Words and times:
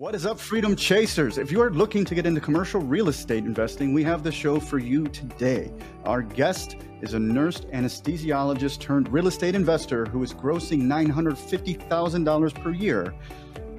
What 0.00 0.14
is 0.14 0.24
up, 0.24 0.40
Freedom 0.40 0.74
Chasers? 0.74 1.36
If 1.36 1.52
you 1.52 1.60
are 1.60 1.70
looking 1.70 2.06
to 2.06 2.14
get 2.14 2.24
into 2.24 2.40
commercial 2.40 2.80
real 2.80 3.10
estate 3.10 3.44
investing, 3.44 3.92
we 3.92 4.02
have 4.04 4.22
the 4.22 4.32
show 4.32 4.58
for 4.58 4.78
you 4.78 5.06
today. 5.08 5.70
Our 6.04 6.22
guest 6.22 6.76
is 7.02 7.12
a 7.12 7.18
nurse 7.18 7.60
anesthesiologist 7.74 8.80
turned 8.80 9.12
real 9.12 9.26
estate 9.26 9.54
investor 9.54 10.06
who 10.06 10.22
is 10.22 10.32
grossing 10.32 10.84
$950,000 10.84 12.62
per 12.62 12.70
year. 12.70 13.14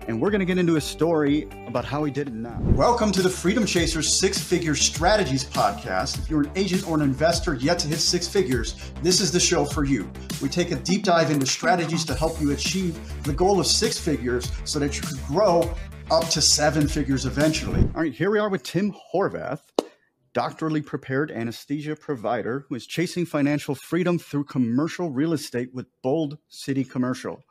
And 0.08 0.22
we're 0.22 0.30
going 0.30 0.42
to 0.42 0.46
get 0.46 0.60
into 0.60 0.76
a 0.76 0.82
story 0.82 1.48
about 1.66 1.86
how 1.86 2.04
he 2.04 2.12
did 2.12 2.28
it 2.28 2.34
now. 2.36 2.60
Welcome 2.76 3.12
to 3.14 3.24
the 3.24 3.30
Freedom 3.30 3.66
Chasers 3.66 4.14
Six 4.14 4.38
Figure 4.38 4.76
Strategies 4.76 5.44
podcast. 5.44 6.20
If 6.20 6.30
you're 6.30 6.42
an 6.42 6.52
agent 6.56 6.88
or 6.88 6.96
an 6.98 7.02
investor 7.02 7.56
yet 7.56 7.80
to 7.80 7.88
hit 7.88 8.00
six 8.00 8.28
figures, 8.28 8.76
this 9.02 9.22
is 9.22 9.32
the 9.32 9.40
show 9.40 9.66
for 9.66 9.86
you. 9.86 10.12
We 10.40 10.50
take 10.50 10.70
a 10.70 10.76
deep 10.76 11.04
dive 11.04 11.32
into 11.32 11.48
strategies 11.48 12.06
to 12.06 12.14
help 12.14 12.40
you 12.40 12.52
achieve 12.52 13.00
the 13.24 13.34
goal 13.34 13.60
of 13.60 13.66
six 13.66 13.98
figures 13.98 14.52
so 14.66 14.78
that 14.78 14.98
you 14.98 15.02
can 15.02 15.18
grow 15.26 15.74
up 16.12 16.28
to 16.28 16.42
seven 16.42 16.90
figures 16.90 17.26
eventually. 17.26 17.80
All 17.96 18.02
right, 18.02 18.14
here 18.14 18.30
we 18.30 18.38
are 18.38 18.50
with 18.50 18.64
Tim 18.64 18.94
Horvath, 19.14 19.62
doctorally 20.34 20.86
prepared 20.86 21.32
anesthesia 21.32 21.96
provider 21.96 22.66
who 22.68 22.76
is 22.76 22.86
chasing 22.86 23.26
financial 23.26 23.76
freedom 23.76 24.20
through 24.20 24.44
commercial 24.44 25.10
real 25.10 25.32
estate 25.32 25.74
with 25.74 25.86
Bold 26.04 26.38
City 26.50 26.84
Commercial. 26.84 27.42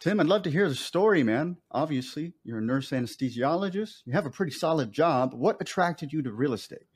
Tim, 0.00 0.18
I'd 0.18 0.28
love 0.28 0.44
to 0.44 0.50
hear 0.50 0.66
the 0.66 0.74
story, 0.74 1.22
man. 1.22 1.58
Obviously, 1.70 2.32
you're 2.42 2.56
a 2.56 2.62
nurse 2.62 2.88
anesthesiologist. 2.88 3.96
You 4.06 4.14
have 4.14 4.24
a 4.24 4.30
pretty 4.30 4.52
solid 4.52 4.90
job. 4.90 5.34
What 5.34 5.58
attracted 5.60 6.10
you 6.10 6.22
to 6.22 6.32
real 6.32 6.54
estate? 6.54 6.86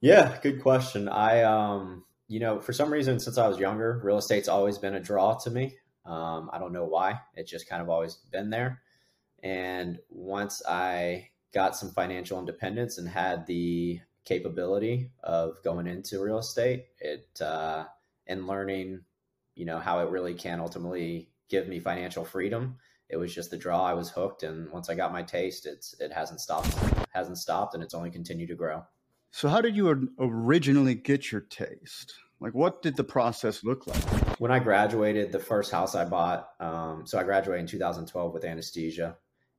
Yeah, 0.00 0.38
good 0.40 0.62
question. 0.62 1.08
I, 1.08 1.42
um, 1.42 2.04
you 2.28 2.38
know, 2.38 2.60
for 2.60 2.72
some 2.72 2.92
reason, 2.92 3.18
since 3.18 3.38
I 3.38 3.48
was 3.48 3.58
younger, 3.58 4.00
real 4.04 4.18
estate's 4.18 4.46
always 4.46 4.78
been 4.78 4.94
a 4.94 5.00
draw 5.00 5.34
to 5.38 5.50
me. 5.50 5.74
Um, 6.04 6.48
I 6.52 6.60
don't 6.60 6.72
know 6.72 6.84
why. 6.84 7.18
It's 7.34 7.50
just 7.50 7.68
kind 7.68 7.82
of 7.82 7.90
always 7.90 8.14
been 8.30 8.50
there. 8.50 8.82
And 9.46 10.00
once 10.10 10.60
I 10.68 11.28
got 11.54 11.76
some 11.76 11.92
financial 11.92 12.40
independence 12.40 12.98
and 12.98 13.08
had 13.08 13.46
the 13.46 14.00
capability 14.24 15.12
of 15.22 15.62
going 15.62 15.86
into 15.86 16.20
real 16.20 16.40
estate, 16.40 16.86
it 16.98 17.28
uh, 17.40 17.84
and 18.26 18.48
learning, 18.48 19.02
you 19.54 19.64
know, 19.64 19.78
how 19.78 20.00
it 20.00 20.10
really 20.10 20.34
can 20.34 20.58
ultimately 20.58 21.30
give 21.48 21.68
me 21.68 21.78
financial 21.78 22.24
freedom. 22.24 22.78
It 23.08 23.18
was 23.18 23.32
just 23.32 23.52
the 23.52 23.56
draw. 23.56 23.84
I 23.84 23.94
was 23.94 24.10
hooked, 24.10 24.42
and 24.42 24.68
once 24.72 24.90
I 24.90 24.96
got 24.96 25.12
my 25.12 25.22
taste, 25.22 25.64
it's 25.64 25.94
it 26.00 26.12
hasn't 26.12 26.40
stopped, 26.40 26.74
hasn't 27.10 27.38
stopped, 27.38 27.74
and 27.74 27.84
it's 27.84 27.94
only 27.94 28.10
continued 28.10 28.48
to 28.48 28.56
grow. 28.56 28.82
So, 29.30 29.48
how 29.48 29.60
did 29.60 29.76
you 29.76 30.10
originally 30.18 30.96
get 30.96 31.30
your 31.30 31.42
taste? 31.42 32.14
Like, 32.40 32.52
what 32.52 32.82
did 32.82 32.96
the 32.96 33.04
process 33.04 33.62
look 33.62 33.86
like? 33.86 34.40
When 34.40 34.50
I 34.50 34.58
graduated, 34.58 35.30
the 35.30 35.38
first 35.38 35.70
house 35.70 35.94
I 35.94 36.04
bought, 36.04 36.48
um, 36.58 37.06
so 37.06 37.16
I 37.16 37.22
graduated 37.22 37.60
in 37.60 37.68
2012 37.68 38.34
with 38.34 38.44
anesthesia 38.44 39.16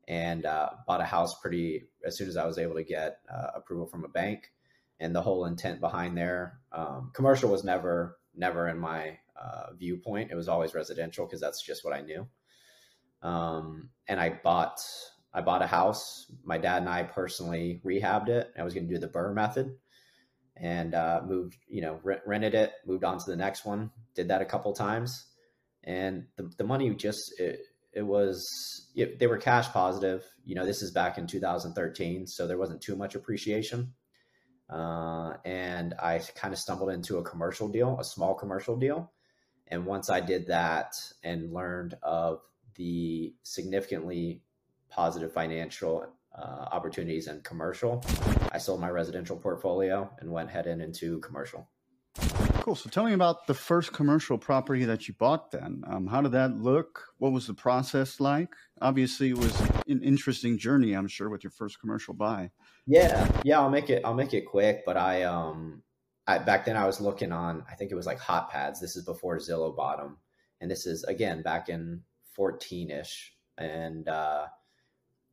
and 0.08 0.46
uh, 0.46 0.70
bought 0.86 1.02
a 1.02 1.06
house 1.06 1.40
pretty 1.42 1.84
as 2.06 2.18
soon 2.18 2.28
as 2.28 2.38
I 2.38 2.46
was 2.46 2.58
able 2.58 2.76
to 2.76 2.84
get 2.84 3.20
uh, 3.32 3.48
approval 3.56 3.88
from 3.88 4.06
a 4.06 4.10
bank. 4.10 4.52
And 5.00 5.16
the 5.16 5.22
whole 5.22 5.46
intent 5.46 5.80
behind 5.80 6.18
there, 6.18 6.60
um, 6.72 7.12
commercial 7.14 7.52
was 7.52 7.64
never 7.64 8.18
never 8.34 8.68
in 8.68 8.78
my 8.80 9.18
uh, 9.40 9.74
viewpoint. 9.78 10.32
It 10.32 10.36
was 10.36 10.48
always 10.48 10.74
residential 10.74 11.26
because 11.26 11.42
that's 11.42 11.62
just 11.64 11.84
what 11.84 11.94
I 11.94 12.02
knew. 12.02 12.28
Um, 13.22 13.90
and 14.08 14.20
I 14.20 14.40
bought 14.44 14.80
I 15.34 15.42
bought 15.42 15.62
a 15.62 15.68
house. 15.68 16.32
My 16.44 16.58
dad 16.58 16.78
and 16.82 16.90
I 16.90 17.04
personally 17.04 17.82
rehabbed 17.86 18.30
it. 18.30 18.52
I 18.58 18.64
was 18.64 18.74
going 18.74 18.88
to 18.88 18.94
do 18.94 19.00
the 19.00 19.08
BRRRR 19.08 19.36
method 19.36 19.76
and 20.56 20.96
uh, 20.96 21.22
moved, 21.26 21.58
you 21.68 21.82
know, 21.82 22.00
rent, 22.04 22.22
rented 22.26 22.56
it, 22.56 22.74
moved 22.86 23.04
on 23.04 23.20
to 23.20 23.30
the 23.30 23.36
next 23.36 23.66
one. 23.66 23.92
Did 24.16 24.30
that 24.30 24.42
a 24.42 24.46
couple 24.46 24.74
times, 24.74 25.26
and 25.84 26.26
the 26.38 26.52
the 26.58 26.64
money 26.64 26.94
just 26.96 27.40
it, 27.40 27.60
it 27.98 28.06
was 28.06 28.90
it, 28.96 29.18
they 29.18 29.26
were 29.26 29.38
cash 29.38 29.68
positive. 29.70 30.24
You 30.46 30.54
know, 30.56 30.66
this 30.66 30.84
is 30.84 30.92
back 30.92 31.18
in 31.18 31.26
2013, 31.26 32.28
so 32.28 32.46
there 32.46 32.58
wasn't 32.58 32.82
too 32.82 32.96
much 32.96 33.16
appreciation. 33.16 33.94
Uh, 34.70 35.34
and 35.44 35.96
I 35.96 36.22
kind 36.36 36.54
of 36.54 36.60
stumbled 36.60 36.92
into 36.92 37.18
a 37.18 37.24
commercial 37.24 37.68
deal, 37.68 37.98
a 38.00 38.04
small 38.04 38.36
commercial 38.36 38.78
deal, 38.78 39.12
and 39.68 39.86
once 39.86 40.10
I 40.10 40.20
did 40.20 40.48
that 40.48 40.94
and 41.24 41.52
learned 41.52 41.96
of 42.04 42.42
the 42.76 43.34
significantly 43.42 44.44
positive 44.90 45.34
financial 45.34 46.06
uh, 46.38 46.68
opportunities 46.72 47.28
in 47.28 47.42
commercial, 47.42 48.04
I 48.52 48.60
sold 48.60 48.80
my 48.80 48.90
residential 48.90 49.38
portfolio 49.38 50.12
and 50.20 50.32
went 50.32 50.52
head 50.52 50.68
in 50.68 50.82
into 50.82 51.20
commercial. 51.20 51.68
Cool. 52.68 52.76
So 52.76 52.90
tell 52.90 53.06
me 53.06 53.14
about 53.14 53.48
the 53.48 53.54
first 53.54 53.94
commercial 53.94 54.38
property 54.38 54.84
that 54.84 55.08
you 55.08 55.14
bought 55.14 55.52
then. 55.52 55.86
Um, 55.88 56.06
how 56.06 56.22
did 56.22 56.34
that 56.34 56.58
look? 56.58 57.02
What 57.18 57.32
was 57.32 57.48
the 57.48 57.54
process 57.54 58.20
like? 58.20 58.54
Obviously, 58.82 59.30
it 59.30 59.38
was 59.38 59.58
an 59.88 60.04
interesting 60.04 60.58
journey, 60.58 60.92
I'm 60.92 61.08
sure, 61.08 61.30
with 61.30 61.46
your 61.46 61.52
first 61.52 61.80
commercial 61.80 62.14
buy. 62.14 62.52
Yeah. 62.86 63.32
Yeah. 63.46 63.62
I'll 63.62 63.70
make 63.70 63.90
it, 63.90 64.02
I'll 64.04 64.14
make 64.14 64.34
it 64.34 64.42
quick, 64.42 64.84
but 64.86 64.98
I, 64.98 65.24
um, 65.24 65.82
I, 66.28 66.40
back 66.40 66.66
then 66.66 66.76
I 66.76 66.86
was 66.86 67.00
looking 67.00 67.32
on, 67.32 67.64
I 67.72 67.76
think 67.76 67.90
it 67.90 67.96
was 67.96 68.06
like 68.06 68.20
HotPads. 68.20 68.82
This 68.82 68.98
is 68.98 69.06
before 69.06 69.38
Zillow 69.38 69.74
bottom. 69.74 70.18
And 70.60 70.70
this 70.70 70.86
is 70.86 71.06
again 71.06 71.44
back 71.44 71.70
in 71.70 72.02
14 72.36 72.92
ish. 72.92 73.32
And, 73.58 74.10
uh, 74.10 74.48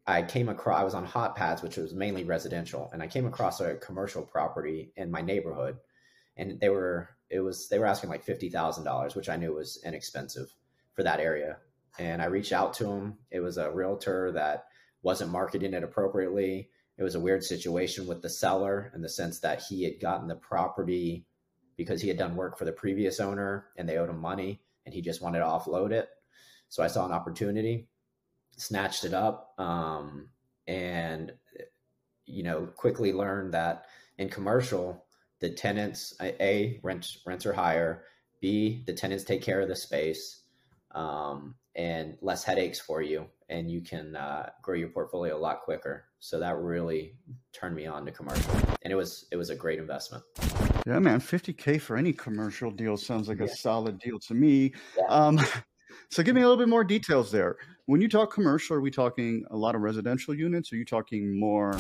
I 0.07 0.23
came 0.23 0.49
across, 0.49 0.81
I 0.81 0.85
was 0.85 0.95
on 0.95 1.05
HotPads, 1.05 1.65
which 1.65 1.79
was 1.79 1.95
mainly 1.95 2.23
residential, 2.23 2.91
and 2.93 3.03
I 3.03 3.09
came 3.09 3.27
across 3.27 3.61
a 3.61 3.75
commercial 3.75 4.23
property 4.23 4.93
in 4.97 5.11
my 5.11 5.21
neighborhood, 5.21 5.79
and 6.37 6.61
they 6.61 6.69
were, 6.69 7.09
it 7.35 7.41
was, 7.41 7.69
they 7.69 7.79
were 7.79 7.87
asking 7.87 8.11
like 8.11 8.25
fifty 8.25 8.49
thousand 8.49 8.85
dollars, 8.85 9.15
which 9.15 9.29
I 9.29 9.37
knew 9.37 9.55
was 9.55 9.81
inexpensive 9.85 10.55
for 10.93 11.03
that 11.03 11.21
area. 11.21 11.59
And 11.99 12.23
I 12.23 12.27
reached 12.27 12.53
out 12.53 12.75
to 12.75 12.91
him. 12.91 13.19
It 13.31 13.41
was 13.41 13.57
a 13.57 13.71
realtor 13.71 14.33
that 14.33 14.65
wasn't 15.03 15.31
marketing 15.31 15.75
it 15.75 15.85
appropriately 15.85 16.71
it 16.97 17.03
was 17.03 17.15
a 17.15 17.21
weird 17.21 17.43
situation 17.43 18.07
with 18.07 18.23
the 18.23 18.31
seller 18.31 18.93
in 18.95 19.03
the 19.03 19.09
sense 19.09 19.41
that 19.41 19.63
he 19.63 19.83
had 19.83 20.01
gotten 20.01 20.29
the 20.29 20.37
property 20.37 21.27
because 21.77 22.01
he 22.01 22.09
had 22.09 22.19
done 22.19 22.37
work 22.37 22.57
for 22.57 22.65
the 22.65 22.73
previous 22.73 23.19
owner 23.19 23.67
and 23.77 23.89
they 23.89 23.97
owed 23.97 24.11
him 24.11 24.21
money 24.21 24.61
and 24.87 24.95
he 24.95 25.03
just 25.03 25.21
wanted 25.21 25.41
to 25.41 25.45
offload 25.45 25.91
it. 25.91 26.09
So 26.69 26.83
I 26.83 26.87
saw 26.87 27.05
an 27.05 27.13
opportunity, 27.13 27.89
snatched 28.57 29.05
it 29.05 29.15
up, 29.15 29.55
um, 29.59 30.29
and 30.67 31.33
you 32.27 32.43
know 32.43 32.67
quickly 32.67 33.13
learned 33.13 33.53
that 33.55 33.85
in 34.17 34.29
commercial 34.29 35.04
the 35.45 35.51
tenants 35.51 36.15
a 36.23 36.81
rent 36.83 37.19
rents 37.27 37.45
are 37.45 37.53
higher, 37.53 38.05
b 38.41 38.83
the 38.87 38.95
tenants 38.95 39.25
take 39.25 39.43
care 39.43 39.61
of 39.61 39.69
the 39.69 39.77
space, 39.77 40.41
um, 40.95 41.55
and 41.77 42.17
less 42.23 42.45
headaches 42.45 42.81
for 42.81 43.03
you, 43.03 43.27
and 43.51 43.71
you 43.71 43.83
can 43.83 44.17
uh, 44.17 44.49
grow 44.63 44.75
your 44.75 44.89
portfolio 44.89 45.37
a 45.37 45.39
lot 45.39 45.61
quicker. 45.61 46.07
So 46.19 46.41
that 46.41 46.57
really 46.57 47.19
turned 47.53 47.77
me 47.77 47.85
on 47.85 48.07
to 48.07 48.11
commercial, 48.11 48.55
and 48.81 48.91
it 48.91 48.97
was 48.97 49.27
it 49.31 49.37
was 49.37 49.51
a 49.51 49.55
great 49.55 49.79
investment. 49.79 50.25
Yeah, 50.87 50.99
man, 50.99 51.21
50k 51.21 51.79
for 51.79 51.99
any 51.99 52.15
commercial 52.15 52.71
deal 52.71 52.97
sounds 52.97 53.29
like 53.29 53.41
yeah. 53.41 53.45
a 53.45 53.49
solid 53.49 53.99
deal 53.99 54.19
to 54.21 54.33
me. 54.33 54.73
Yeah. 54.97 55.05
Um, 55.09 55.41
so 56.11 56.23
give 56.23 56.35
me 56.35 56.41
a 56.41 56.49
little 56.49 56.57
bit 56.57 56.71
more 56.71 56.85
details 56.85 57.31
there. 57.31 57.57
When 57.85 58.01
you 58.01 58.09
talk 58.09 58.33
commercial, 58.33 58.77
are 58.77 58.81
we 58.81 58.91
talking 58.91 59.45
a 59.51 59.57
lot 59.59 59.75
of 59.75 59.83
residential 59.83 60.35
units? 60.35 60.73
Are 60.73 60.77
you 60.77 60.87
talking 60.87 61.39
more? 61.39 61.77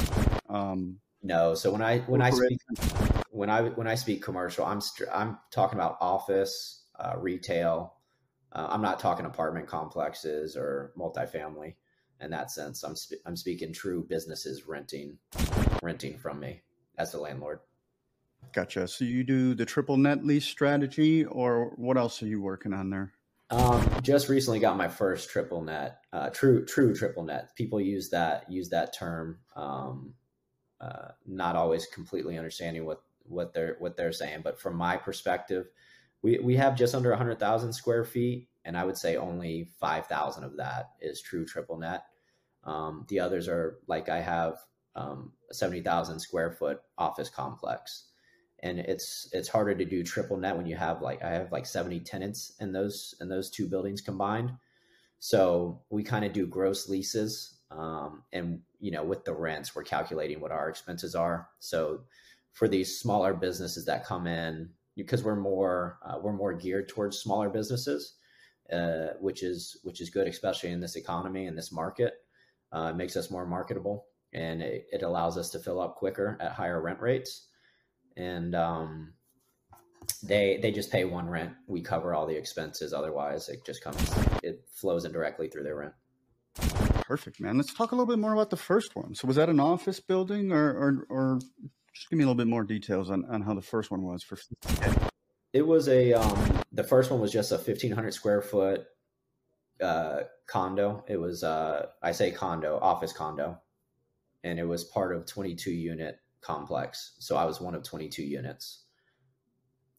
Um, 0.50 0.98
no. 1.24 1.54
So 1.54 1.72
when 1.72 1.80
I 1.80 2.00
when 2.00 2.20
I 2.20 2.28
speak 2.28 2.60
when 3.34 3.50
I 3.50 3.62
when 3.62 3.88
I 3.88 3.96
speak 3.96 4.22
commercial, 4.22 4.64
I'm 4.64 4.80
I'm 5.12 5.38
talking 5.50 5.76
about 5.76 5.98
office, 6.00 6.84
uh, 6.98 7.14
retail. 7.18 7.94
Uh, 8.52 8.68
I'm 8.70 8.80
not 8.80 9.00
talking 9.00 9.26
apartment 9.26 9.66
complexes 9.66 10.56
or 10.56 10.92
multifamily 10.96 11.74
in 12.20 12.30
that 12.30 12.52
sense. 12.52 12.84
I'm 12.84 12.94
sp- 12.94 13.18
I'm 13.26 13.34
speaking 13.34 13.72
true 13.72 14.06
businesses 14.08 14.68
renting 14.68 15.18
renting 15.82 16.16
from 16.16 16.38
me 16.38 16.62
as 16.96 17.10
the 17.10 17.18
landlord. 17.18 17.58
Gotcha. 18.52 18.86
So 18.86 19.04
you 19.04 19.24
do 19.24 19.54
the 19.54 19.64
triple 19.64 19.96
net 19.96 20.24
lease 20.24 20.44
strategy, 20.46 21.24
or 21.24 21.72
what 21.74 21.96
else 21.96 22.22
are 22.22 22.28
you 22.28 22.40
working 22.40 22.72
on 22.72 22.88
there? 22.90 23.14
Um, 23.50 23.84
just 24.00 24.28
recently 24.28 24.60
got 24.60 24.76
my 24.76 24.86
first 24.86 25.28
triple 25.28 25.60
net, 25.60 26.02
uh, 26.12 26.30
true 26.30 26.64
true 26.64 26.94
triple 26.94 27.24
net. 27.24 27.56
People 27.56 27.80
use 27.80 28.10
that 28.10 28.48
use 28.48 28.68
that 28.68 28.96
term, 28.96 29.40
um, 29.56 30.14
uh, 30.80 31.08
not 31.26 31.56
always 31.56 31.86
completely 31.86 32.38
understanding 32.38 32.84
what 32.84 33.02
what 33.24 33.54
they're 33.54 33.76
what 33.78 33.96
they're 33.96 34.12
saying. 34.12 34.40
But 34.42 34.60
from 34.60 34.76
my 34.76 34.96
perspective, 34.96 35.66
we 36.22 36.38
we 36.38 36.56
have 36.56 36.76
just 36.76 36.94
under 36.94 37.14
hundred 37.14 37.38
thousand 37.38 37.72
square 37.72 38.04
feet 38.04 38.48
and 38.64 38.76
I 38.76 38.84
would 38.84 38.96
say 38.96 39.16
only 39.16 39.68
5,000 39.78 40.44
of 40.44 40.56
that 40.56 40.90
is 41.00 41.20
true 41.20 41.44
triple 41.44 41.78
net. 41.78 42.04
Um, 42.64 43.04
the 43.08 43.20
others 43.20 43.46
are 43.46 43.78
like 43.86 44.08
I 44.08 44.20
have 44.20 44.56
um, 44.96 45.32
a 45.50 45.54
70,000 45.54 46.18
square 46.18 46.50
foot 46.50 46.80
office 46.96 47.28
complex. 47.28 48.08
And 48.62 48.78
it's 48.78 49.28
it's 49.32 49.48
harder 49.48 49.74
to 49.74 49.84
do 49.84 50.02
triple 50.02 50.38
net 50.38 50.56
when 50.56 50.64
you 50.64 50.76
have 50.76 51.02
like 51.02 51.22
I 51.22 51.32
have 51.32 51.52
like 51.52 51.66
70 51.66 52.00
tenants 52.00 52.54
in 52.60 52.72
those 52.72 53.14
in 53.20 53.28
those 53.28 53.50
two 53.50 53.68
buildings 53.68 54.00
combined. 54.00 54.52
So 55.18 55.82
we 55.90 56.02
kind 56.02 56.24
of 56.24 56.32
do 56.32 56.46
gross 56.46 56.88
leases, 56.88 57.58
um, 57.70 58.22
and 58.32 58.60
you 58.80 58.90
know 58.90 59.04
with 59.04 59.26
the 59.26 59.34
rents 59.34 59.74
we're 59.74 59.82
calculating 59.82 60.40
what 60.40 60.50
our 60.50 60.70
expenses 60.70 61.14
are. 61.14 61.48
So 61.58 62.04
for 62.54 62.66
these 62.66 62.98
smaller 62.98 63.34
businesses 63.34 63.84
that 63.84 64.06
come 64.06 64.26
in, 64.26 64.70
because 64.96 65.22
we're 65.22 65.36
more 65.36 65.98
uh, 66.04 66.18
we're 66.20 66.32
more 66.32 66.54
geared 66.54 66.88
towards 66.88 67.18
smaller 67.18 67.50
businesses, 67.50 68.14
uh, 68.72 69.08
which 69.20 69.42
is 69.42 69.78
which 69.84 70.00
is 70.00 70.10
good, 70.10 70.26
especially 70.26 70.70
in 70.70 70.80
this 70.80 70.96
economy 70.96 71.46
and 71.46 71.58
this 71.58 71.70
market. 71.70 72.14
Uh, 72.72 72.90
it 72.90 72.96
makes 72.96 73.16
us 73.16 73.30
more 73.30 73.46
marketable 73.46 74.06
and 74.34 74.62
it, 74.62 74.86
it, 74.92 75.02
allows 75.02 75.38
us 75.38 75.50
to 75.50 75.60
fill 75.60 75.80
up 75.80 75.94
quicker 75.94 76.36
at 76.40 76.52
higher 76.52 76.80
rent 76.80 77.00
rates. 77.00 77.46
And 78.16 78.54
um, 78.54 79.14
they 80.22 80.58
they 80.60 80.70
just 80.70 80.92
pay 80.92 81.04
one 81.04 81.28
rent. 81.28 81.52
We 81.66 81.80
cover 81.80 82.14
all 82.14 82.26
the 82.26 82.36
expenses. 82.36 82.92
Otherwise, 82.92 83.48
it 83.48 83.64
just 83.64 83.82
comes 83.82 83.96
it 84.42 84.64
flows 84.72 85.04
in 85.04 85.12
directly 85.12 85.48
through 85.48 85.64
their 85.64 85.76
rent. 85.76 85.94
Perfect, 87.06 87.40
man. 87.40 87.56
Let's 87.56 87.74
talk 87.74 87.92
a 87.92 87.94
little 87.94 88.06
bit 88.06 88.20
more 88.20 88.32
about 88.32 88.50
the 88.50 88.56
first 88.56 88.94
one. 88.94 89.14
So, 89.14 89.26
was 89.26 89.36
that 89.36 89.48
an 89.48 89.60
office 89.60 90.00
building, 90.00 90.52
or 90.52 90.70
or, 90.70 91.06
or 91.08 91.38
just 91.94 92.10
give 92.10 92.18
me 92.18 92.24
a 92.24 92.26
little 92.26 92.36
bit 92.36 92.48
more 92.48 92.64
details 92.64 93.10
on, 93.10 93.24
on 93.26 93.42
how 93.42 93.54
the 93.54 93.62
first 93.62 93.90
one 93.90 94.02
was 94.02 94.22
for? 94.22 94.36
It 95.52 95.66
was 95.66 95.88
a 95.88 96.12
um, 96.12 96.62
the 96.72 96.82
first 96.82 97.10
one 97.10 97.20
was 97.20 97.32
just 97.32 97.52
a 97.52 97.58
fifteen 97.58 97.92
hundred 97.92 98.12
square 98.12 98.42
foot 98.42 98.84
uh, 99.80 100.20
condo. 100.46 101.04
It 101.08 101.16
was 101.16 101.44
uh, 101.44 101.86
I 102.02 102.12
say 102.12 102.32
condo, 102.32 102.78
office 102.80 103.12
condo, 103.12 103.60
and 104.42 104.58
it 104.58 104.66
was 104.66 104.84
part 104.84 105.14
of 105.14 105.26
twenty 105.26 105.54
two 105.54 105.72
unit 105.72 106.18
complex. 106.40 107.14
So 107.20 107.36
I 107.36 107.44
was 107.44 107.60
one 107.60 107.74
of 107.74 107.84
twenty 107.84 108.08
two 108.08 108.24
units, 108.24 108.84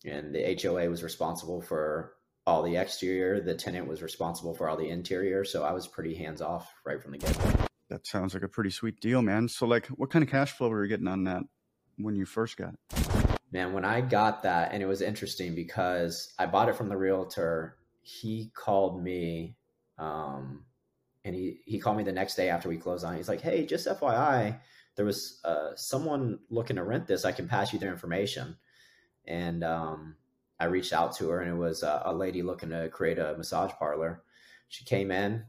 and 0.03 0.35
the 0.35 0.59
HOA 0.61 0.89
was 0.89 1.03
responsible 1.03 1.61
for 1.61 2.15
all 2.45 2.61
the 2.61 2.75
exterior. 2.75 3.39
The 3.39 3.55
tenant 3.55 3.87
was 3.87 4.03
responsible 4.03 4.53
for 4.53 4.69
all 4.69 4.77
the 4.77 4.89
interior. 4.89 5.45
So 5.45 5.63
I 5.63 5.71
was 5.71 5.87
pretty 5.87 6.13
hands 6.15 6.41
off 6.41 6.71
right 6.85 7.01
from 7.01 7.13
the 7.13 7.17
get 7.19 7.37
go. 7.37 7.65
That 7.89 8.05
sounds 8.05 8.33
like 8.33 8.43
a 8.43 8.49
pretty 8.49 8.71
sweet 8.71 8.99
deal, 8.99 9.21
man. 9.21 9.47
So, 9.47 9.67
like, 9.67 9.85
what 9.87 10.09
kind 10.09 10.23
of 10.23 10.29
cash 10.29 10.51
flow 10.51 10.69
were 10.69 10.83
you 10.83 10.89
getting 10.89 11.07
on 11.07 11.23
that 11.25 11.43
when 11.97 12.15
you 12.15 12.25
first 12.25 12.57
got 12.57 12.73
it? 12.73 13.35
man, 13.55 13.71
when 13.71 13.85
I 13.85 14.01
got 14.01 14.43
that, 14.43 14.73
and 14.73 14.83
it 14.83 14.85
was 14.85 15.01
interesting 15.01 15.55
because 15.55 16.33
I 16.37 16.45
bought 16.45 16.67
it 16.67 16.75
from 16.75 16.89
the 16.89 16.97
realtor. 16.97 17.77
He 18.01 18.51
called 18.53 19.01
me, 19.01 19.55
um, 19.97 20.65
and 21.23 21.33
he 21.33 21.61
he 21.65 21.79
called 21.79 21.95
me 21.95 22.03
the 22.03 22.11
next 22.11 22.35
day 22.35 22.49
after 22.49 22.67
we 22.67 22.75
closed 22.75 23.05
on. 23.05 23.15
He's 23.15 23.29
like, 23.29 23.39
"Hey, 23.39 23.65
just 23.65 23.87
FYI, 23.87 24.59
there 24.97 25.05
was 25.05 25.39
uh, 25.45 25.69
someone 25.75 26.39
looking 26.49 26.75
to 26.75 26.83
rent 26.83 27.07
this. 27.07 27.23
I 27.23 27.31
can 27.31 27.47
pass 27.47 27.71
you 27.71 27.79
their 27.79 27.93
information." 27.93 28.57
And 29.25 29.63
um, 29.63 30.15
I 30.59 30.65
reached 30.65 30.91
out 30.91 31.15
to 31.15 31.29
her, 31.29 31.39
and 31.39 31.49
it 31.49 31.57
was 31.57 31.81
a, 31.81 32.01
a 32.05 32.13
lady 32.13 32.43
looking 32.43 32.71
to 32.71 32.89
create 32.89 33.19
a 33.19 33.35
massage 33.37 33.71
parlor. 33.79 34.21
She 34.67 34.83
came 34.83 35.11
in 35.11 35.45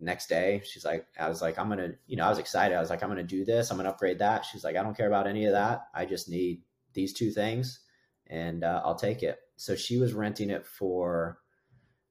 next 0.00 0.28
day. 0.28 0.62
She's 0.64 0.84
like, 0.84 1.06
I 1.18 1.28
was 1.28 1.42
like, 1.42 1.58
I'm 1.58 1.68
gonna, 1.68 1.92
you 2.06 2.16
know, 2.16 2.24
I 2.24 2.28
was 2.28 2.38
excited. 2.38 2.76
I 2.76 2.80
was 2.80 2.90
like, 2.90 3.02
I'm 3.02 3.08
gonna 3.08 3.22
do 3.22 3.44
this. 3.44 3.70
I'm 3.70 3.76
gonna 3.76 3.90
upgrade 3.90 4.20
that. 4.20 4.44
She's 4.44 4.64
like, 4.64 4.76
I 4.76 4.82
don't 4.82 4.96
care 4.96 5.08
about 5.08 5.26
any 5.26 5.46
of 5.46 5.52
that. 5.52 5.88
I 5.94 6.04
just 6.04 6.28
need 6.28 6.62
these 6.94 7.12
two 7.12 7.30
things 7.30 7.80
and 8.28 8.64
uh, 8.64 8.82
I'll 8.84 8.94
take 8.94 9.22
it. 9.22 9.38
So 9.56 9.74
she 9.74 9.98
was 9.98 10.12
renting 10.12 10.50
it 10.50 10.66
for, 10.66 11.38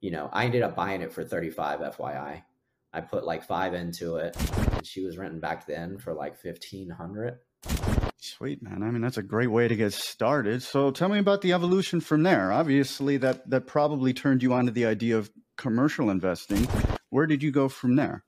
you 0.00 0.10
know, 0.10 0.28
I 0.32 0.44
ended 0.44 0.62
up 0.62 0.76
buying 0.76 1.00
it 1.00 1.12
for 1.12 1.24
35 1.24 1.80
FYI. 1.80 2.42
I 2.92 3.00
put 3.00 3.24
like 3.24 3.44
five 3.44 3.74
into 3.74 4.16
it 4.16 4.36
and 4.72 4.86
she 4.86 5.04
was 5.04 5.18
renting 5.18 5.40
back 5.40 5.66
then 5.66 5.98
for 5.98 6.14
like 6.14 6.42
1500. 6.42 7.38
Sweet 8.20 8.62
man. 8.62 8.82
I 8.82 8.90
mean, 8.90 9.00
that's 9.00 9.18
a 9.18 9.22
great 9.22 9.50
way 9.50 9.68
to 9.68 9.76
get 9.76 9.92
started. 9.92 10.62
So 10.62 10.90
tell 10.90 11.08
me 11.08 11.18
about 11.18 11.40
the 11.40 11.52
evolution 11.52 12.00
from 12.00 12.22
there. 12.22 12.52
Obviously 12.52 13.16
that, 13.18 13.48
that 13.50 13.66
probably 13.66 14.12
turned 14.12 14.42
you 14.42 14.52
onto 14.52 14.72
the 14.72 14.86
idea 14.86 15.16
of 15.16 15.30
commercial 15.56 16.10
investing. 16.10 16.66
Where 17.10 17.26
did 17.26 17.42
you 17.42 17.50
go 17.50 17.68
from 17.68 17.96
there? 17.96 18.24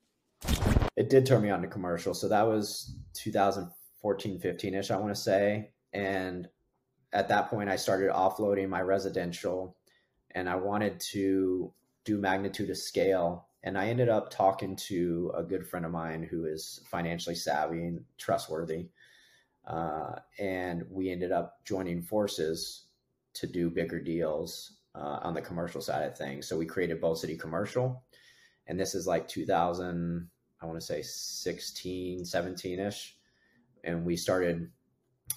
It 0.96 1.10
did 1.10 1.26
turn 1.26 1.42
me 1.42 1.50
on 1.50 1.62
to 1.62 1.68
commercial. 1.68 2.14
So 2.14 2.28
that 2.28 2.46
was 2.46 2.94
2014, 3.14 4.38
15 4.38 4.74
ish, 4.74 4.90
I 4.90 4.96
want 4.96 5.14
to 5.14 5.20
say. 5.20 5.70
And 5.92 6.48
at 7.12 7.28
that 7.28 7.50
point, 7.50 7.68
I 7.68 7.76
started 7.76 8.10
offloading 8.10 8.68
my 8.68 8.82
residential 8.82 9.76
and 10.32 10.48
I 10.48 10.56
wanted 10.56 11.00
to 11.12 11.72
do 12.04 12.18
magnitude 12.18 12.70
of 12.70 12.76
scale. 12.76 13.48
And 13.62 13.76
I 13.76 13.88
ended 13.88 14.08
up 14.08 14.30
talking 14.30 14.76
to 14.76 15.32
a 15.36 15.42
good 15.42 15.66
friend 15.66 15.84
of 15.84 15.92
mine 15.92 16.22
who 16.22 16.46
is 16.46 16.80
financially 16.90 17.34
savvy 17.34 17.84
and 17.84 18.04
trustworthy. 18.16 18.88
Uh, 19.66 20.12
and 20.38 20.84
we 20.90 21.10
ended 21.10 21.32
up 21.32 21.64
joining 21.64 22.02
forces 22.02 22.84
to 23.34 23.46
do 23.46 23.68
bigger 23.70 24.00
deals 24.00 24.78
uh, 24.94 25.18
on 25.22 25.34
the 25.34 25.42
commercial 25.42 25.80
side 25.80 26.04
of 26.04 26.16
things. 26.16 26.48
So 26.48 26.56
we 26.56 26.66
created 26.66 27.00
Bold 27.00 27.18
City 27.18 27.36
Commercial. 27.36 28.02
And 28.66 28.78
this 28.78 28.94
is 28.94 29.06
like 29.06 29.28
2000, 29.28 30.28
I 30.60 30.66
want 30.66 30.78
to 30.78 30.86
say 30.86 31.02
16, 31.02 32.24
17 32.24 32.78
ish. 32.78 33.16
And 33.82 34.04
we 34.04 34.16
started 34.16 34.70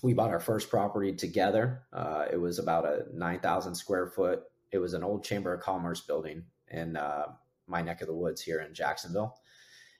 we 0.02 0.14
bought 0.14 0.32
our 0.32 0.40
first 0.40 0.70
property 0.70 1.14
together. 1.14 1.84
Uh, 1.94 2.26
it 2.32 2.38
was 2.38 2.60
about 2.60 2.86
a 2.86 3.06
9,000 3.14 3.76
square 3.76 4.08
foot. 4.08 4.42
It 4.72 4.80
was 4.80 4.94
an 4.94 5.04
old 5.04 5.24
Chamber 5.24 5.54
of 5.54 5.62
Commerce 5.62 6.02
building 6.02 6.44
in 6.70 6.98
uh, 6.98 7.26
my 7.68 7.82
neck 7.82 8.02
of 8.02 8.08
the 8.08 8.16
woods 8.16 8.42
here 8.42 8.60
in 8.60 8.74
Jacksonville, 8.74 9.36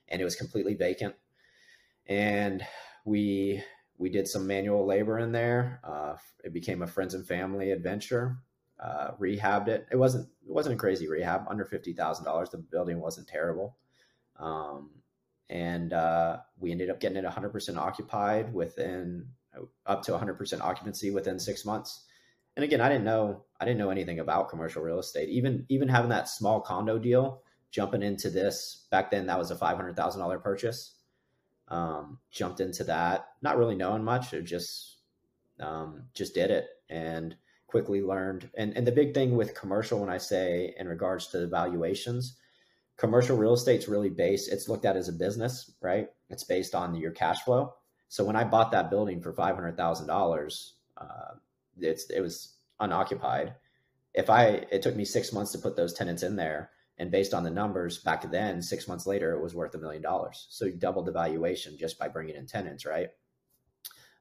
and 0.10 0.20
it 0.20 0.24
was 0.24 0.36
completely 0.36 0.74
vacant. 0.74 1.16
And 2.08 2.66
we 3.06 3.64
we 3.98 4.10
did 4.10 4.28
some 4.28 4.48
manual 4.48 4.86
labor 4.86 5.20
in 5.20 5.32
there. 5.32 5.80
Uh, 5.84 6.16
it 6.44 6.54
became 6.54 6.82
a 6.82 6.88
friends 6.88 7.14
and 7.14 7.26
family 7.26 7.72
adventure. 7.72 8.38
Uh, 8.80 9.12
rehabbed 9.20 9.68
it. 9.68 9.88
It 9.92 9.96
wasn't 9.96 10.28
it 10.46 10.52
wasn't 10.52 10.76
a 10.76 10.78
crazy 10.78 11.08
rehab. 11.08 11.46
Under 11.50 11.66
fifty 11.66 11.94
thousand 11.94 12.26
dollars. 12.26 12.50
The 12.50 12.58
building 12.58 13.00
wasn't 13.00 13.28
terrible. 13.28 13.78
Um, 14.38 14.90
and 15.50 15.94
uh, 15.94 16.38
we 16.60 16.72
ended 16.72 16.90
up 16.90 17.00
getting 17.00 17.18
it 17.18 17.26
100% 17.26 17.78
occupied 17.78 18.54
within 18.54 19.28
up 19.86 20.02
to 20.04 20.12
100% 20.12 20.62
occupancy 20.62 21.12
within 21.12 21.40
six 21.40 21.64
months. 21.64 22.06
And 22.56 22.64
again, 22.64 22.82
I 22.82 22.90
didn't 22.90 23.04
know 23.04 23.46
I 23.60 23.66
didn't 23.66 23.78
know 23.80 23.90
anything 23.90 24.20
about 24.20 24.50
commercial 24.50 24.82
real 24.82 25.00
estate. 25.00 25.30
Even 25.30 25.66
even 25.70 25.88
having 25.88 26.10
that 26.10 26.30
small 26.30 26.62
condo 26.62 27.00
deal, 27.00 27.42
jumping 27.72 28.04
into 28.04 28.30
this 28.30 28.86
back 28.92 29.10
then, 29.12 29.28
that 29.28 29.40
was 29.40 29.52
a 29.52 29.56
five 29.56 29.76
hundred 29.76 29.96
thousand 29.96 30.22
dollar 30.22 30.40
purchase. 30.40 30.96
Um, 31.68 32.20
jumped 32.30 32.60
into 32.60 32.84
that, 32.86 33.28
not 33.42 33.58
really 33.58 33.76
knowing 33.76 34.04
much, 34.04 34.34
or 34.34 34.42
just 34.42 34.98
um, 35.60 36.04
just 36.14 36.36
did 36.36 36.52
it 36.52 36.68
and 36.90 37.36
quickly 37.74 38.04
learned. 38.04 38.52
And 38.56 38.78
and 38.78 38.86
the 38.86 39.00
big 39.02 39.16
thing 39.16 39.36
with 39.36 39.60
commercial, 39.60 40.00
when 40.00 40.16
I 40.18 40.20
say 40.20 40.76
in 40.78 40.88
regards 40.88 41.28
to 41.30 41.40
the 41.40 41.48
valuations, 41.48 42.38
commercial 42.98 43.36
real 43.36 43.54
estate's 43.54 43.88
really 43.88 44.12
based. 44.12 44.52
It's 44.54 44.70
looked 44.70 44.86
at 44.86 44.96
as 44.96 45.10
a 45.10 45.14
business, 45.26 45.72
right? 45.82 46.08
It's 46.30 46.44
based 46.44 46.76
on 46.76 46.94
your 46.94 47.12
cash 47.12 47.42
flow. 47.42 47.74
So 48.10 48.24
when 48.24 48.36
I 48.36 48.44
bought 48.44 48.72
that 48.74 48.92
building 48.92 49.22
for 49.22 49.34
five 49.34 49.56
hundred 49.56 49.76
thousand 49.76 50.08
uh, 50.08 50.14
dollars, 50.14 50.76
it's 51.80 52.04
it 52.12 52.22
was 52.22 52.36
unoccupied. 52.80 53.56
If 54.14 54.30
I 54.30 54.44
it 54.76 54.84
took 54.84 54.96
me 54.96 55.06
six 55.06 55.34
months 55.34 55.52
to 55.54 55.58
put 55.58 55.76
those 55.76 55.96
tenants 55.96 56.22
in 56.22 56.36
there, 56.36 56.70
and 57.00 57.10
based 57.10 57.34
on 57.34 57.44
the 57.44 57.50
numbers 57.50 57.98
back 57.98 58.30
then, 58.30 58.62
six 58.62 58.88
months 58.88 59.08
later, 59.08 59.34
it 59.34 59.42
was 59.42 59.56
worth 59.56 59.74
a 59.74 59.80
million 59.80 60.04
dollars. 60.04 60.46
So 60.52 60.66
you 60.66 60.78
doubled 60.78 61.08
the 61.08 61.12
valuation 61.24 61.76
just 61.76 61.98
by 61.98 62.08
bringing 62.08 62.36
in 62.36 62.46
tenants, 62.46 62.86
right? 62.86 63.10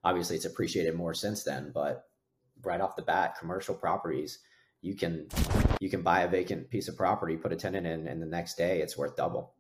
Obviously, 0.03 0.37
it's 0.37 0.47
appreciated 0.47 0.95
more 0.95 1.13
since 1.13 1.45
then, 1.45 1.71
but 1.75 2.07
right 2.65 2.81
off 2.81 2.97
the 2.97 3.03
bat, 3.03 3.37
commercial 3.39 3.75
properties, 3.75 4.39
you 4.81 4.97
can 4.97 5.27
you 5.81 5.89
can 5.89 6.03
buy 6.03 6.23
a 6.23 6.29
vacant 6.29 6.71
piece 6.71 6.89
of 6.89 6.97
property, 6.97 7.37
put 7.37 7.53
a 7.53 7.57
tenant 7.57 7.87
in, 7.87 8.07
and 8.09 8.21
the 8.21 8.27
next 8.27 8.57
day 8.57 8.81
it's 8.81 8.97
worth 8.97 9.17
double. 9.17 9.55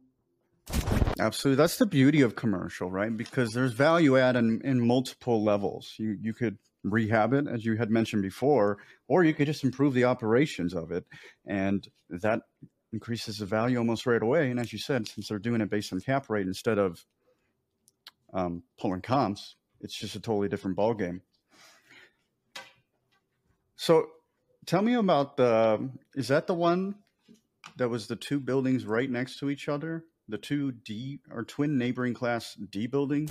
Absolutely. 1.18 1.56
That's 1.56 1.76
the 1.76 1.86
beauty 1.86 2.22
of 2.22 2.36
commercial, 2.36 2.90
right? 2.90 3.14
Because 3.14 3.52
there's 3.52 3.72
value 3.72 4.16
add 4.18 4.36
in, 4.36 4.60
in 4.64 4.86
multiple 4.86 5.42
levels. 5.44 5.94
You 5.98 6.16
you 6.20 6.34
could 6.34 6.58
rehab 6.84 7.32
it, 7.32 7.46
as 7.46 7.64
you 7.64 7.76
had 7.76 7.90
mentioned 7.90 8.22
before, 8.22 8.78
or 9.08 9.24
you 9.24 9.34
could 9.34 9.46
just 9.46 9.64
improve 9.64 9.94
the 9.94 10.04
operations 10.04 10.74
of 10.74 10.90
it. 10.90 11.04
And 11.46 11.86
that 12.10 12.40
increases 12.92 13.38
the 13.38 13.46
value 13.46 13.78
almost 13.78 14.06
right 14.06 14.22
away. 14.22 14.50
And 14.50 14.58
as 14.58 14.72
you 14.72 14.78
said, 14.78 15.06
since 15.08 15.28
they're 15.28 15.38
doing 15.38 15.60
it 15.60 15.70
based 15.70 15.92
on 15.92 16.00
cap 16.00 16.28
rate 16.28 16.46
instead 16.46 16.78
of 16.78 17.04
um, 18.34 18.62
pulling 18.78 19.02
comps, 19.02 19.56
it's 19.80 19.94
just 19.94 20.16
a 20.16 20.20
totally 20.20 20.48
different 20.48 20.76
ballgame. 20.76 21.20
So 23.82 24.06
tell 24.64 24.82
me 24.82 24.94
about 24.94 25.36
the 25.36 25.90
is 26.14 26.28
that 26.28 26.46
the 26.46 26.54
one 26.54 26.94
that 27.76 27.88
was 27.88 28.06
the 28.06 28.16
two 28.16 28.38
buildings 28.38 28.86
right 28.86 29.10
next 29.10 29.38
to 29.40 29.50
each 29.50 29.68
other? 29.68 30.04
the 30.28 30.38
two 30.38 30.72
D 30.72 31.20
or 31.30 31.44
twin 31.44 31.78
neighboring 31.78 32.14
class 32.14 32.54
D 32.54 32.86
buildings 32.86 33.30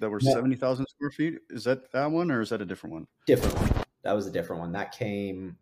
that 0.00 0.08
were 0.08 0.20
yeah. 0.22 0.32
70,000 0.32 0.86
square 0.86 1.10
feet. 1.10 1.38
Is 1.50 1.64
that 1.64 1.92
that 1.92 2.10
one 2.10 2.30
or 2.30 2.40
is 2.40 2.50
that 2.50 2.62
a 2.62 2.64
different 2.64 2.94
one? 2.94 3.06
Different 3.26 3.58
one. 3.60 3.84
That 4.02 4.14
was 4.14 4.26
a 4.26 4.30
different 4.30 4.60
one. 4.60 4.72
That 4.72 4.92
came 4.92 5.56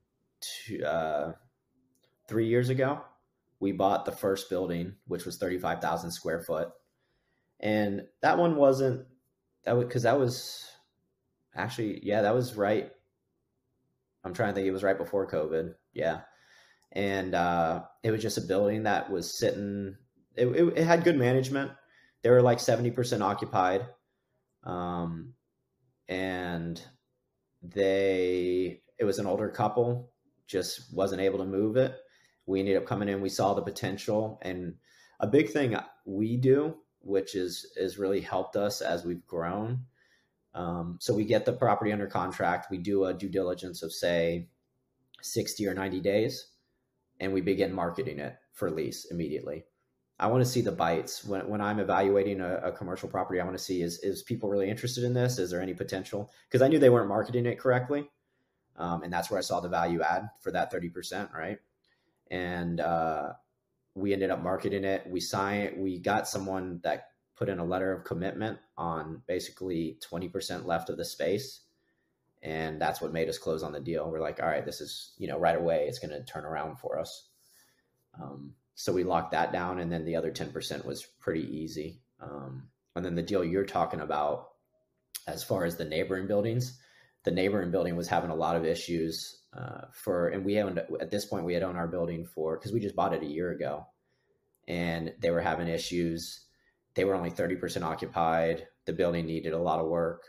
to 0.66 0.82
uh, 0.84 1.32
three 2.28 2.46
years 2.46 2.68
ago. 2.68 3.00
We 3.58 3.72
bought 3.72 4.04
the 4.04 4.12
first 4.12 4.50
building, 4.50 4.94
which 5.06 5.24
was 5.24 5.38
35,000 5.38 6.10
square 6.10 6.40
foot. 6.40 6.70
And 7.58 8.02
that 8.20 8.38
one 8.38 8.56
wasn't 8.56 9.06
that 9.64 9.76
was 9.76 9.86
because 9.86 10.02
that 10.02 10.18
was 10.18 10.70
actually, 11.54 12.00
yeah, 12.04 12.22
that 12.22 12.34
was 12.34 12.54
right. 12.54 12.92
I'm 14.26 14.34
trying 14.34 14.50
to 14.50 14.54
think 14.54 14.66
it 14.66 14.72
was 14.72 14.82
right 14.82 14.98
before 14.98 15.30
COVID. 15.30 15.74
Yeah. 15.94 16.20
And 16.92 17.34
uh, 17.34 17.82
it 18.02 18.10
was 18.10 18.22
just 18.22 18.38
a 18.38 18.42
building 18.42 18.82
that 18.84 19.10
was 19.10 19.38
sitting 19.38 19.96
it, 20.34 20.46
it, 20.46 20.78
it 20.78 20.84
had 20.84 21.04
good 21.04 21.16
management. 21.16 21.70
They 22.22 22.30
were 22.30 22.42
like 22.42 22.58
70% 22.58 23.22
occupied. 23.22 23.86
Um, 24.64 25.34
and 26.08 26.80
they, 27.62 28.82
it 28.98 29.04
was 29.04 29.18
an 29.18 29.26
older 29.26 29.48
couple, 29.48 30.12
just 30.46 30.92
wasn't 30.92 31.22
able 31.22 31.38
to 31.38 31.44
move 31.44 31.76
it. 31.76 31.96
We 32.46 32.60
ended 32.60 32.76
up 32.76 32.86
coming 32.86 33.08
in, 33.08 33.20
we 33.20 33.28
saw 33.28 33.54
the 33.54 33.62
potential. 33.62 34.38
And 34.42 34.74
a 35.20 35.26
big 35.26 35.50
thing 35.50 35.76
we 36.04 36.36
do 36.36 36.76
which 37.06 37.36
is 37.36 37.72
is 37.76 37.98
really 37.98 38.20
helped 38.20 38.56
us 38.56 38.80
as 38.80 39.04
we've 39.04 39.26
grown. 39.26 39.80
Um, 40.56 40.96
so 41.00 41.14
we 41.14 41.26
get 41.26 41.44
the 41.44 41.52
property 41.52 41.92
under 41.92 42.06
contract. 42.06 42.70
We 42.70 42.78
do 42.78 43.04
a 43.04 43.12
due 43.12 43.28
diligence 43.28 43.82
of 43.82 43.92
say 43.92 44.48
sixty 45.20 45.68
or 45.68 45.74
ninety 45.74 46.00
days, 46.00 46.48
and 47.20 47.34
we 47.34 47.42
begin 47.42 47.74
marketing 47.74 48.18
it 48.18 48.36
for 48.52 48.70
lease 48.70 49.04
immediately. 49.10 49.66
I 50.18 50.28
want 50.28 50.42
to 50.42 50.50
see 50.50 50.62
the 50.62 50.72
bites 50.72 51.26
when, 51.26 51.46
when 51.46 51.60
I'm 51.60 51.78
evaluating 51.78 52.40
a, 52.40 52.56
a 52.56 52.72
commercial 52.72 53.06
property. 53.06 53.38
I 53.38 53.44
want 53.44 53.58
to 53.58 53.62
see 53.62 53.82
is 53.82 53.98
is 53.98 54.22
people 54.22 54.48
really 54.48 54.70
interested 54.70 55.04
in 55.04 55.12
this? 55.12 55.38
Is 55.38 55.50
there 55.50 55.60
any 55.60 55.74
potential? 55.74 56.32
Because 56.48 56.62
I 56.62 56.68
knew 56.68 56.78
they 56.78 56.88
weren't 56.88 57.08
marketing 57.08 57.44
it 57.44 57.58
correctly, 57.58 58.08
um, 58.78 59.02
and 59.02 59.12
that's 59.12 59.30
where 59.30 59.38
I 59.38 59.42
saw 59.42 59.60
the 59.60 59.68
value 59.68 60.00
add 60.00 60.30
for 60.40 60.50
that 60.52 60.72
thirty 60.72 60.88
percent, 60.88 61.28
right? 61.34 61.58
And 62.30 62.80
uh, 62.80 63.34
we 63.94 64.14
ended 64.14 64.30
up 64.30 64.42
marketing 64.42 64.84
it. 64.84 65.06
We 65.06 65.20
signed. 65.20 65.76
We 65.76 65.98
got 65.98 66.26
someone 66.26 66.80
that 66.82 67.08
put 67.36 67.48
in 67.48 67.58
a 67.58 67.64
letter 67.64 67.92
of 67.92 68.04
commitment 68.04 68.58
on 68.76 69.22
basically 69.26 69.98
twenty 70.00 70.28
percent 70.28 70.66
left 70.66 70.88
of 70.88 70.96
the 70.96 71.04
space, 71.04 71.60
and 72.42 72.80
that's 72.80 73.00
what 73.00 73.12
made 73.12 73.28
us 73.28 73.38
close 73.38 73.62
on 73.62 73.72
the 73.72 73.80
deal. 73.80 74.10
We're 74.10 74.20
like, 74.20 74.42
all 74.42 74.48
right, 74.48 74.64
this 74.64 74.80
is 74.80 75.12
you 75.18 75.28
know 75.28 75.38
right 75.38 75.56
away. 75.56 75.86
It's 75.86 75.98
going 75.98 76.10
to 76.10 76.24
turn 76.24 76.44
around 76.44 76.78
for 76.78 76.98
us. 76.98 77.28
Um, 78.20 78.54
so 78.74 78.92
we 78.92 79.04
locked 79.04 79.32
that 79.32 79.52
down, 79.52 79.78
and 79.78 79.92
then 79.92 80.04
the 80.04 80.16
other 80.16 80.30
ten 80.30 80.50
percent 80.50 80.86
was 80.86 81.04
pretty 81.20 81.46
easy. 81.58 82.00
Um, 82.20 82.68
and 82.94 83.04
then 83.04 83.14
the 83.14 83.22
deal 83.22 83.44
you're 83.44 83.66
talking 83.66 84.00
about, 84.00 84.48
as 85.26 85.44
far 85.44 85.64
as 85.64 85.76
the 85.76 85.84
neighboring 85.84 86.26
buildings, 86.26 86.78
the 87.24 87.30
neighboring 87.30 87.70
building 87.70 87.96
was 87.96 88.08
having 88.08 88.30
a 88.30 88.34
lot 88.34 88.56
of 88.56 88.64
issues 88.64 89.42
uh, 89.52 89.82
for, 89.92 90.28
and 90.28 90.44
we 90.44 90.54
haven't 90.54 90.78
at 91.00 91.10
this 91.10 91.26
point 91.26 91.44
we 91.44 91.52
had 91.52 91.62
owned 91.62 91.76
our 91.76 91.88
building 91.88 92.24
for 92.24 92.56
because 92.56 92.72
we 92.72 92.80
just 92.80 92.96
bought 92.96 93.12
it 93.12 93.22
a 93.22 93.26
year 93.26 93.50
ago, 93.50 93.86
and 94.66 95.12
they 95.20 95.30
were 95.30 95.42
having 95.42 95.68
issues. 95.68 96.45
They 96.96 97.04
were 97.04 97.14
only 97.14 97.30
thirty 97.30 97.54
percent 97.54 97.84
occupied. 97.84 98.66
The 98.86 98.92
building 98.92 99.26
needed 99.26 99.52
a 99.52 99.58
lot 99.58 99.78
of 99.78 99.86
work, 99.86 100.24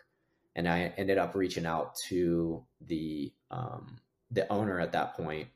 and 0.55 0.67
I 0.67 0.93
ended 0.97 1.17
up 1.17 1.33
reaching 1.33 1.65
out 1.65 1.95
to 2.09 2.63
the 2.81 3.33
um, 3.49 3.97
the 4.29 4.51
owner 4.51 4.79
at 4.79 4.91
that 4.91 5.15
point, 5.15 5.47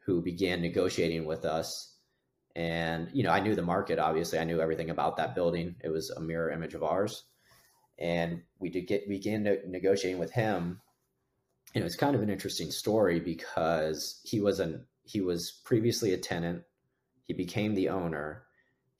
who 0.00 0.22
began 0.22 0.60
negotiating 0.60 1.26
with 1.26 1.44
us 1.44 1.94
and, 2.56 3.08
you 3.12 3.24
know, 3.24 3.30
I 3.30 3.40
knew 3.40 3.54
the 3.54 3.62
market, 3.62 3.98
obviously. 3.98 4.38
I 4.38 4.44
knew 4.44 4.60
everything 4.60 4.90
about 4.90 5.16
that 5.16 5.34
building. 5.34 5.74
It 5.82 5.88
was 5.88 6.10
a 6.10 6.20
mirror 6.20 6.50
image 6.50 6.74
of 6.74 6.84
ours. 6.84 7.24
And 7.98 8.42
we 8.58 8.70
did 8.70 8.86
get 8.86 9.08
begin 9.08 9.42
negotiating 9.66 10.20
with 10.20 10.32
him. 10.32 10.80
And 11.74 11.82
it 11.82 11.84
was 11.84 11.96
kind 11.96 12.14
of 12.14 12.22
an 12.22 12.30
interesting 12.30 12.70
story 12.70 13.18
because 13.18 14.20
he 14.24 14.40
was 14.40 14.60
an 14.60 14.86
he 15.04 15.20
was 15.20 15.60
previously 15.64 16.12
a 16.12 16.18
tenant. 16.18 16.62
He 17.24 17.34
became 17.34 17.74
the 17.74 17.88
owner. 17.88 18.44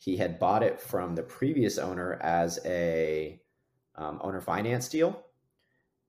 He 0.04 0.18
had 0.18 0.38
bought 0.38 0.62
it 0.62 0.82
from 0.82 1.14
the 1.14 1.22
previous 1.22 1.78
owner 1.78 2.12
as 2.20 2.58
a 2.66 3.40
um, 3.94 4.20
owner 4.22 4.42
finance 4.42 4.90
deal, 4.90 5.24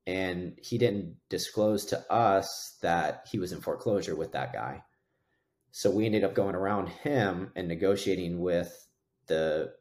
and 0.06 0.58
he 0.62 0.76
didn't 0.76 1.16
disclose 1.30 1.86
to 1.86 2.12
us 2.12 2.76
that 2.82 3.26
he 3.32 3.38
was 3.38 3.52
in 3.52 3.62
foreclosure 3.62 4.14
with 4.14 4.32
that 4.32 4.52
guy. 4.52 4.82
So 5.70 5.90
we 5.90 6.04
ended 6.04 6.24
up 6.24 6.34
going 6.34 6.54
around 6.54 6.90
him 6.90 7.52
and 7.56 7.68
negotiating 7.68 8.38
with 8.38 8.86
the 9.28 9.72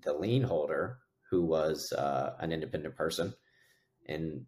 the 0.00 0.12
lien 0.12 0.44
holder, 0.44 0.98
who 1.28 1.44
was 1.44 1.92
uh, 1.92 2.36
an 2.38 2.52
independent 2.52 2.94
person, 2.94 3.34
and 4.06 4.46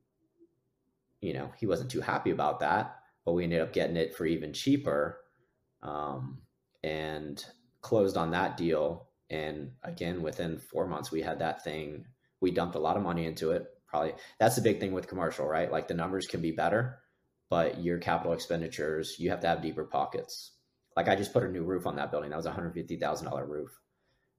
you 1.20 1.32
know 1.32 1.50
he 1.58 1.66
wasn't 1.66 1.90
too 1.90 2.02
happy 2.02 2.30
about 2.30 2.60
that. 2.60 3.00
But 3.24 3.32
we 3.32 3.42
ended 3.42 3.62
up 3.62 3.72
getting 3.72 3.96
it 3.96 4.14
for 4.14 4.26
even 4.26 4.52
cheaper, 4.52 5.18
um, 5.82 6.42
and 6.84 7.44
closed 7.80 8.16
on 8.16 8.30
that 8.30 8.56
deal. 8.56 9.07
And 9.30 9.72
again, 9.82 10.22
within 10.22 10.58
four 10.58 10.86
months, 10.86 11.10
we 11.10 11.22
had 11.22 11.40
that 11.40 11.64
thing. 11.64 12.06
We 12.40 12.50
dumped 12.50 12.76
a 12.76 12.80
lot 12.80 12.96
of 12.96 13.02
money 13.02 13.26
into 13.26 13.50
it. 13.50 13.66
Probably 13.86 14.14
that's 14.38 14.56
the 14.56 14.62
big 14.62 14.80
thing 14.80 14.92
with 14.92 15.08
commercial, 15.08 15.46
right? 15.46 15.70
Like 15.70 15.88
the 15.88 15.94
numbers 15.94 16.26
can 16.26 16.40
be 16.40 16.52
better, 16.52 16.98
but 17.48 17.82
your 17.82 17.98
capital 17.98 18.32
expenditures, 18.32 19.16
you 19.18 19.30
have 19.30 19.40
to 19.40 19.48
have 19.48 19.62
deeper 19.62 19.84
pockets 19.84 20.52
like 20.98 21.08
I 21.08 21.14
just 21.14 21.32
put 21.32 21.44
a 21.44 21.48
new 21.48 21.62
roof 21.62 21.86
on 21.86 21.94
that 21.94 22.10
building. 22.10 22.30
That 22.30 22.36
was 22.36 22.46
a 22.46 22.50
hundred 22.50 22.74
fifty 22.74 22.96
thousand 22.96 23.28
dollar 23.28 23.46
roof. 23.46 23.70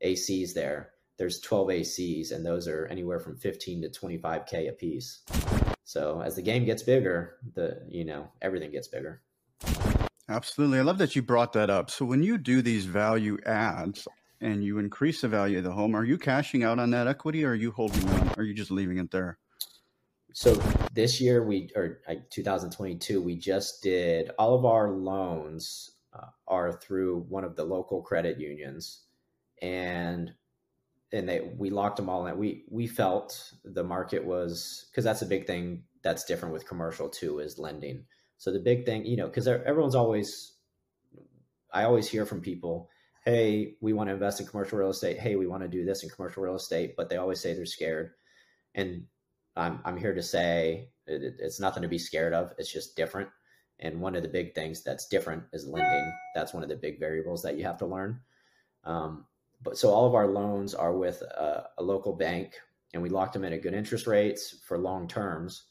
ACs 0.04 0.54
there. 0.54 0.92
There's 1.18 1.40
12 1.40 1.68
ACs, 1.70 2.32
and 2.32 2.46
those 2.46 2.68
are 2.68 2.86
anywhere 2.88 3.20
from 3.20 3.38
15 3.38 3.82
to 3.82 3.90
25k 3.90 4.70
a 4.70 4.72
piece. 4.74 5.22
So 5.86 6.22
as 6.22 6.36
the 6.36 6.42
game 6.42 6.66
gets 6.66 6.84
bigger, 6.84 7.38
the 7.56 7.82
you 7.88 8.04
know 8.04 8.28
everything 8.42 8.72
gets 8.72 8.90
bigger. 8.90 9.22
Absolutely, 10.28 10.80
I 10.80 10.82
love 10.82 10.98
that 10.98 11.16
you 11.16 11.22
brought 11.22 11.54
that 11.54 11.70
up. 11.70 11.90
So 11.90 12.04
when 12.04 12.24
you 12.24 12.38
do 12.38 12.62
these 12.62 12.84
value 12.84 13.38
adds 13.46 14.06
and 14.42 14.64
you 14.64 14.80
increase 14.80 15.22
the 15.22 15.28
value 15.28 15.58
of 15.58 15.64
the 15.64 15.72
home, 15.72 15.96
are 15.96 16.06
you 16.06 16.18
cashing 16.18 16.64
out 16.64 16.80
on 16.80 16.92
that 16.92 17.08
equity, 17.08 17.44
or 17.44 17.52
are 17.52 17.56
you 17.56 17.72
holding 17.72 18.08
on? 18.10 18.32
Are 18.38 18.44
you 18.44 18.54
just 18.54 18.72
leaving 18.72 18.98
it 18.98 19.12
there? 19.12 19.38
So 20.34 20.54
this 20.94 21.20
year 21.20 21.44
we 21.44 21.72
or 21.76 22.02
like 22.08 22.30
2022 22.30 23.20
we 23.20 23.36
just 23.36 23.82
did 23.82 24.30
all 24.38 24.54
of 24.54 24.64
our 24.64 24.92
loans 24.92 25.92
uh, 26.14 26.28
are 26.48 26.72
through 26.72 27.26
one 27.30 27.44
of 27.44 27.56
the 27.56 27.64
local 27.64 28.02
credit 28.02 28.40
unions, 28.40 29.06
and 29.62 30.32
and 31.12 31.28
they 31.28 31.42
we 31.58 31.70
locked 31.70 31.98
them 31.98 32.10
all 32.10 32.28
in. 32.28 32.38
We 32.38 32.66
we 32.70 32.88
felt 32.88 33.54
the 33.64 33.84
market 33.84 34.24
was 34.24 34.86
because 34.92 35.04
that's 35.04 35.24
a 35.24 35.28
big 35.28 35.48
thing 35.48 35.84
that's 36.02 36.26
different 36.26 36.54
with 36.54 36.68
commercial 36.68 37.10
too 37.10 37.40
is 37.40 37.60
lending. 37.60 38.06
So 38.38 38.52
the 38.52 38.60
big 38.60 38.86
thing, 38.86 39.06
you 39.06 39.18
know, 39.18 39.28
because 39.28 39.48
everyone's 39.48 39.96
always, 39.96 40.54
I 41.74 41.84
always 41.84 42.08
hear 42.08 42.26
from 42.26 42.40
people, 42.40 42.90
hey, 43.30 43.76
we 43.82 43.94
want 43.94 44.10
to 44.10 44.14
invest 44.14 44.40
in 44.40 44.48
commercial 44.48 44.80
real 44.80 44.90
estate. 44.90 45.20
Hey, 45.20 45.36
we 45.36 45.48
want 45.48 45.64
to 45.64 45.70
do 45.70 45.86
this 45.86 46.04
in 46.04 46.10
commercial 46.10 46.44
real 46.44 46.56
estate, 46.56 46.96
but 46.98 47.10
they 47.10 47.18
always 47.18 47.40
say 47.40 47.54
they're 47.54 47.66
scared. 47.66 48.12
And 48.76 49.06
I'm 49.56 49.80
I'm 49.86 49.98
here 49.98 50.14
to 50.14 50.24
say 50.24 50.90
it, 51.06 51.36
it's 51.40 51.60
nothing 51.60 51.84
to 51.84 51.90
be 51.90 52.00
scared 52.00 52.34
of. 52.34 52.54
It's 52.58 52.72
just 52.72 52.96
different. 52.96 53.30
And 53.80 54.02
one 54.02 54.16
of 54.16 54.24
the 54.24 54.30
big 54.30 54.56
things 54.56 54.84
that's 54.84 55.08
different 55.08 55.44
is 55.54 55.68
lending. 55.68 56.14
That's 56.36 56.54
one 56.54 56.64
of 56.64 56.70
the 56.70 56.76
big 56.76 57.00
variables 57.00 57.42
that 57.44 57.58
you 57.58 57.64
have 57.64 57.78
to 57.78 57.86
learn. 57.86 58.20
Um, 58.84 59.26
but 59.62 59.78
so 59.78 59.90
all 59.90 60.06
of 60.06 60.16
our 60.16 60.28
loans 60.28 60.74
are 60.74 60.96
with 60.96 61.22
a, 61.22 61.68
a 61.78 61.84
local 61.84 62.14
bank, 62.14 62.60
and 62.94 63.02
we 63.02 63.10
locked 63.10 63.34
them 63.34 63.46
in 63.46 63.54
at 63.54 63.62
good 63.62 63.74
interest 63.74 64.08
rates 64.08 64.58
for 64.66 64.78
long 64.78 65.08
terms. 65.08 65.64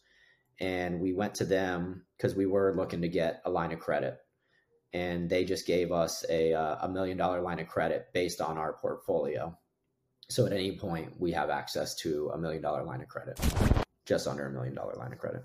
And 0.61 1.01
we 1.01 1.13
went 1.13 1.35
to 1.37 1.45
them 1.45 2.05
because 2.17 2.35
we 2.35 2.47
were 2.47 2.75
looking 2.77 3.03
to 3.03 3.09
get 3.09 3.43
a 3.45 3.51
line 3.51 3.73
of 3.73 3.79
credit, 3.79 4.19
and 4.93 5.29
they 5.29 5.45
just 5.45 5.67
gave 5.67 5.93
us 5.93 6.25
a 6.29 6.55
uh, 6.55 6.77
a 6.83 6.89
million 6.89 7.17
dollar 7.17 7.41
line 7.41 7.59
of 7.59 7.69
credit 7.69 8.07
based 8.13 8.41
on 8.41 8.57
our 8.57 8.73
portfolio. 8.73 9.57
So 10.31 10.47
at 10.47 10.53
any 10.53 10.77
point, 10.77 11.15
we 11.19 11.33
have 11.33 11.51
access 11.51 11.95
to 11.97 12.31
a 12.35 12.39
million 12.39 12.63
dollar 12.63 12.85
line 12.85 13.01
of 13.01 13.09
credit, 13.09 13.39
just 14.05 14.27
under 14.27 14.47
a 14.47 14.51
million 14.51 14.75
dollar 14.75 14.95
line 14.95 15.13
of 15.13 15.19
credit. 15.19 15.43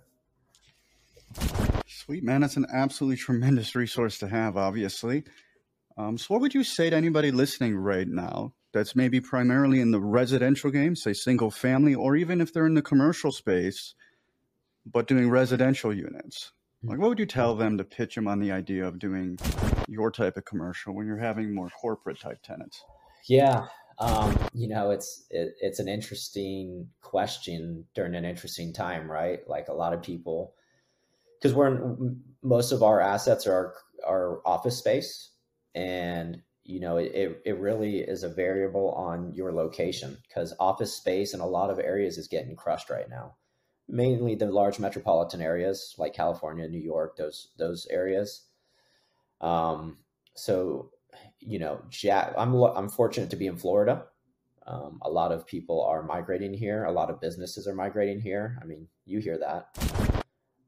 Sweet 1.87 2.23
man, 2.23 2.41
that's 2.41 2.57
an 2.57 2.67
absolutely 2.73 3.17
tremendous 3.17 3.75
resource 3.75 4.17
to 4.19 4.27
have, 4.27 4.57
obviously. 4.57 5.23
Um, 5.97 6.17
so, 6.17 6.27
what 6.29 6.41
would 6.41 6.53
you 6.53 6.63
say 6.63 6.89
to 6.89 6.95
anybody 6.95 7.31
listening 7.31 7.77
right 7.77 8.07
now 8.07 8.53
that's 8.73 8.95
maybe 8.95 9.21
primarily 9.21 9.79
in 9.79 9.91
the 9.91 10.01
residential 10.01 10.71
game, 10.71 10.95
say 10.95 11.13
single 11.13 11.51
family, 11.51 11.95
or 11.95 12.15
even 12.15 12.41
if 12.41 12.51
they're 12.51 12.65
in 12.65 12.73
the 12.73 12.81
commercial 12.81 13.31
space, 13.31 13.93
but 14.85 15.07
doing 15.07 15.29
residential 15.29 15.93
units? 15.93 16.51
Like, 16.83 16.99
what 16.99 17.09
would 17.09 17.19
you 17.19 17.25
tell 17.25 17.55
them 17.55 17.77
to 17.77 17.83
pitch 17.83 18.15
them 18.15 18.27
on 18.27 18.39
the 18.39 18.51
idea 18.51 18.85
of 18.85 18.99
doing 18.99 19.39
your 19.87 20.11
type 20.11 20.37
of 20.37 20.45
commercial 20.45 20.93
when 20.93 21.07
you're 21.07 21.17
having 21.17 21.53
more 21.53 21.69
corporate 21.69 22.19
type 22.19 22.41
tenants? 22.43 22.83
Yeah, 23.25 23.67
um, 23.99 24.37
you 24.53 24.67
know, 24.67 24.91
it's 24.91 25.25
it, 25.29 25.53
it's 25.61 25.79
an 25.79 25.87
interesting 25.87 26.89
question 27.01 27.85
during 27.95 28.15
an 28.15 28.25
interesting 28.25 28.73
time, 28.73 29.09
right? 29.09 29.39
Like 29.47 29.69
a 29.69 29.73
lot 29.73 29.93
of 29.93 30.01
people 30.01 30.55
because 31.43 31.53
we're 31.53 31.67
in, 31.67 32.21
most 32.41 32.71
of 32.71 32.81
our 32.81 33.01
assets 33.01 33.45
are 33.45 33.75
our 34.07 34.41
office 34.45 34.77
space 34.77 35.31
and 35.75 36.41
you 36.63 36.79
know 36.79 36.97
it, 36.97 37.41
it 37.45 37.59
really 37.59 37.99
is 37.99 38.23
a 38.23 38.29
variable 38.29 38.91
on 38.91 39.33
your 39.33 39.51
location 39.51 40.17
because 40.27 40.53
office 40.59 40.93
space 40.93 41.33
in 41.33 41.41
a 41.41 41.45
lot 41.45 41.69
of 41.69 41.79
areas 41.79 42.17
is 42.17 42.29
getting 42.29 42.55
crushed 42.55 42.89
right 42.89 43.09
now 43.09 43.35
mainly 43.87 44.35
the 44.35 44.45
large 44.45 44.79
metropolitan 44.79 45.41
areas 45.41 45.95
like 45.97 46.13
california 46.13 46.67
new 46.67 46.79
york 46.79 47.17
those 47.17 47.49
those 47.57 47.87
areas 47.89 48.43
um 49.41 49.97
so 50.35 50.89
you 51.39 51.59
know 51.59 51.81
i'm 52.37 52.53
i'm 52.55 52.89
fortunate 52.89 53.29
to 53.29 53.35
be 53.35 53.47
in 53.47 53.57
florida 53.57 54.05
um, 54.65 54.99
a 55.01 55.09
lot 55.09 55.33
of 55.33 55.45
people 55.45 55.83
are 55.83 56.03
migrating 56.03 56.53
here 56.53 56.85
a 56.85 56.91
lot 56.91 57.09
of 57.09 57.19
businesses 57.19 57.67
are 57.67 57.75
migrating 57.75 58.21
here 58.21 58.57
i 58.61 58.65
mean 58.65 58.87
you 59.05 59.19
hear 59.19 59.37
that 59.37 60.23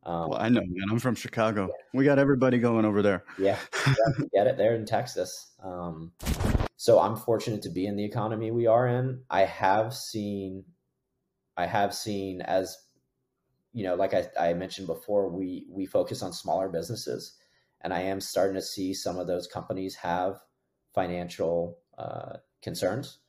um, 0.05 0.29
well, 0.29 0.39
I 0.39 0.49
know, 0.49 0.61
man. 0.61 0.87
I'm 0.91 0.99
from 0.99 1.15
Chicago. 1.15 1.69
We 1.93 2.05
got 2.05 2.19
everybody 2.19 2.59
going 2.59 2.85
over 2.85 3.01
there. 3.01 3.23
Yeah, 3.39 3.57
yeah 3.87 4.25
get 4.33 4.47
it 4.47 4.55
there 4.55 4.75
in 4.75 4.85
Texas. 4.85 5.51
Um, 5.63 6.11
so 6.77 6.99
I'm 6.99 7.15
fortunate 7.15 7.63
to 7.63 7.69
be 7.69 7.87
in 7.87 7.95
the 7.95 8.05
economy 8.05 8.51
we 8.51 8.67
are 8.67 8.87
in. 8.87 9.21
I 9.29 9.45
have 9.45 9.93
seen, 9.95 10.63
I 11.57 11.65
have 11.65 11.95
seen 11.95 12.41
as, 12.41 12.77
you 13.75 13.85
know, 13.85 13.95
like 13.95 14.15
I, 14.15 14.27
I 14.39 14.55
mentioned 14.55 14.87
before, 14.87 15.29
we 15.29 15.67
we 15.69 15.85
focus 15.87 16.23
on 16.23 16.33
smaller 16.33 16.69
businesses, 16.69 17.37
and 17.81 17.93
I 17.93 18.01
am 18.03 18.21
starting 18.21 18.55
to 18.55 18.63
see 18.63 18.95
some 18.95 19.19
of 19.19 19.27
those 19.27 19.47
companies 19.47 19.95
have 19.97 20.37
financial 20.95 21.79
uh, 21.99 22.37
concerns. 22.63 23.19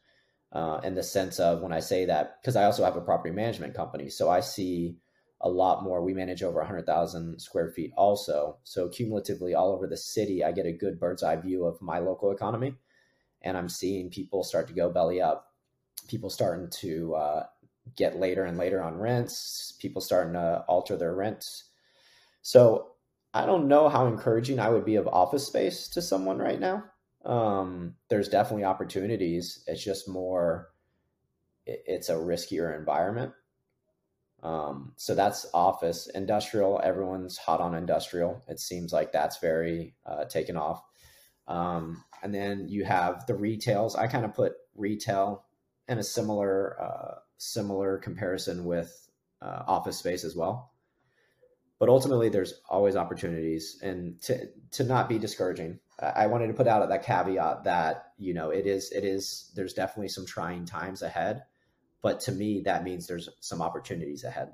uh, 0.52 0.80
in 0.84 0.94
the 0.94 1.02
sense 1.02 1.38
of 1.40 1.62
when 1.62 1.72
I 1.72 1.80
say 1.80 2.06
that, 2.06 2.40
because 2.40 2.56
I 2.56 2.64
also 2.64 2.84
have 2.84 2.96
a 2.96 3.00
property 3.00 3.34
management 3.34 3.74
company. 3.74 4.08
So 4.08 4.30
I 4.30 4.40
see 4.40 4.96
a 5.40 5.50
lot 5.50 5.82
more. 5.84 6.02
We 6.02 6.14
manage 6.14 6.42
over 6.42 6.60
100,000 6.60 7.40
square 7.40 7.70
feet 7.70 7.92
also. 7.96 8.58
So 8.64 8.88
cumulatively, 8.88 9.54
all 9.54 9.72
over 9.72 9.86
the 9.86 9.96
city, 9.98 10.44
I 10.44 10.52
get 10.52 10.66
a 10.66 10.72
good 10.72 10.98
bird's 10.98 11.22
eye 11.22 11.36
view 11.36 11.66
of 11.66 11.82
my 11.82 11.98
local 11.98 12.30
economy. 12.32 12.74
And 13.42 13.56
I'm 13.56 13.68
seeing 13.68 14.10
people 14.10 14.44
start 14.44 14.68
to 14.68 14.74
go 14.74 14.90
belly 14.90 15.20
up, 15.20 15.46
people 16.08 16.30
starting 16.30 16.70
to 16.80 17.14
uh, 17.16 17.44
get 17.94 18.18
later 18.18 18.44
and 18.44 18.58
later 18.58 18.82
on 18.82 18.98
rents, 18.98 19.74
people 19.78 20.02
starting 20.02 20.32
to 20.32 20.64
alter 20.68 20.96
their 20.96 21.14
rents. 21.14 21.70
So 22.42 22.92
I 23.34 23.46
don't 23.46 23.68
know 23.68 23.88
how 23.88 24.06
encouraging 24.06 24.58
I 24.58 24.70
would 24.70 24.84
be 24.84 24.96
of 24.96 25.06
office 25.06 25.46
space 25.46 25.88
to 25.88 26.02
someone 26.02 26.38
right 26.38 26.58
now. 26.58 26.84
Um, 27.24 27.94
there's 28.08 28.28
definitely 28.28 28.64
opportunities. 28.64 29.62
It's 29.66 29.82
just 29.82 30.08
more, 30.08 30.70
it, 31.66 31.82
it's 31.86 32.08
a 32.08 32.14
riskier 32.14 32.78
environment. 32.78 33.32
Um, 34.42 34.92
so 34.96 35.14
that's 35.14 35.46
office. 35.52 36.08
Industrial, 36.08 36.80
everyone's 36.84 37.36
hot 37.36 37.60
on 37.60 37.74
industrial. 37.74 38.42
It 38.48 38.60
seems 38.60 38.92
like 38.92 39.12
that's 39.12 39.38
very 39.38 39.94
uh, 40.04 40.26
taken 40.26 40.56
off. 40.56 40.82
Um, 41.48 42.04
and 42.22 42.34
then 42.34 42.68
you 42.68 42.84
have 42.84 43.26
the 43.26 43.34
retails. 43.34 43.96
I 43.96 44.06
kind 44.06 44.24
of 44.24 44.34
put 44.34 44.52
retail 44.74 45.44
in 45.88 45.98
a 45.98 46.04
similar 46.04 46.80
uh, 46.80 47.14
similar 47.38 47.98
comparison 47.98 48.64
with 48.64 49.08
uh, 49.42 49.62
office 49.66 49.98
space 49.98 50.24
as 50.24 50.36
well. 50.36 50.72
But 51.78 51.88
ultimately, 51.90 52.30
there's 52.30 52.54
always 52.68 52.96
opportunities, 52.96 53.78
and 53.82 54.20
to 54.22 54.48
to 54.72 54.84
not 54.84 55.08
be 55.08 55.18
discouraging. 55.18 55.78
I 55.98 56.26
wanted 56.26 56.48
to 56.48 56.54
put 56.54 56.68
out 56.68 56.86
that 56.88 57.04
caveat 57.04 57.64
that 57.64 58.12
you 58.18 58.34
know 58.34 58.50
it 58.50 58.66
is 58.66 58.92
it 58.92 59.04
is 59.04 59.52
there's 59.54 59.74
definitely 59.74 60.08
some 60.08 60.26
trying 60.26 60.64
times 60.64 61.02
ahead, 61.02 61.44
but 62.02 62.20
to 62.20 62.32
me 62.32 62.62
that 62.64 62.84
means 62.84 63.06
there's 63.06 63.28
some 63.40 63.60
opportunities 63.60 64.24
ahead. 64.24 64.52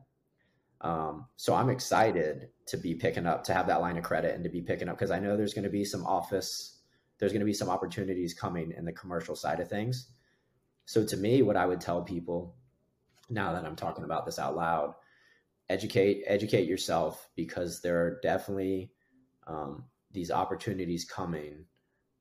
Um, 0.82 1.26
so 1.36 1.54
I'm 1.54 1.70
excited 1.70 2.48
to 2.66 2.76
be 2.76 2.94
picking 2.94 3.26
up 3.26 3.44
to 3.44 3.54
have 3.54 3.68
that 3.68 3.80
line 3.80 3.96
of 3.96 4.04
credit 4.04 4.34
and 4.34 4.42
to 4.42 4.50
be 4.50 4.62
picking 4.62 4.88
up 4.88 4.96
because 4.96 5.12
I 5.12 5.20
know 5.20 5.36
there's 5.36 5.54
going 5.54 5.64
to 5.64 5.70
be 5.70 5.84
some 5.84 6.04
office, 6.04 6.80
there's 7.18 7.32
going 7.32 7.40
to 7.40 7.46
be 7.46 7.52
some 7.52 7.70
opportunities 7.70 8.34
coming 8.34 8.72
in 8.76 8.84
the 8.84 8.92
commercial 8.92 9.36
side 9.36 9.60
of 9.60 9.68
things. 9.68 10.08
So 10.86 11.06
to 11.06 11.16
me, 11.16 11.42
what 11.42 11.56
I 11.56 11.66
would 11.66 11.80
tell 11.80 12.02
people 12.02 12.56
now 13.32 13.52
that 13.52 13.64
I'm 13.64 13.76
talking 13.76 14.04
about 14.04 14.26
this 14.26 14.38
out 14.38 14.56
loud, 14.56 14.94
educate 15.68 16.24
educate 16.26 16.68
yourself 16.68 17.28
because 17.34 17.80
there 17.80 17.98
are 18.04 18.20
definitely 18.22 18.92
um, 19.46 19.84
these 20.10 20.30
opportunities 20.30 21.04
coming 21.04 21.64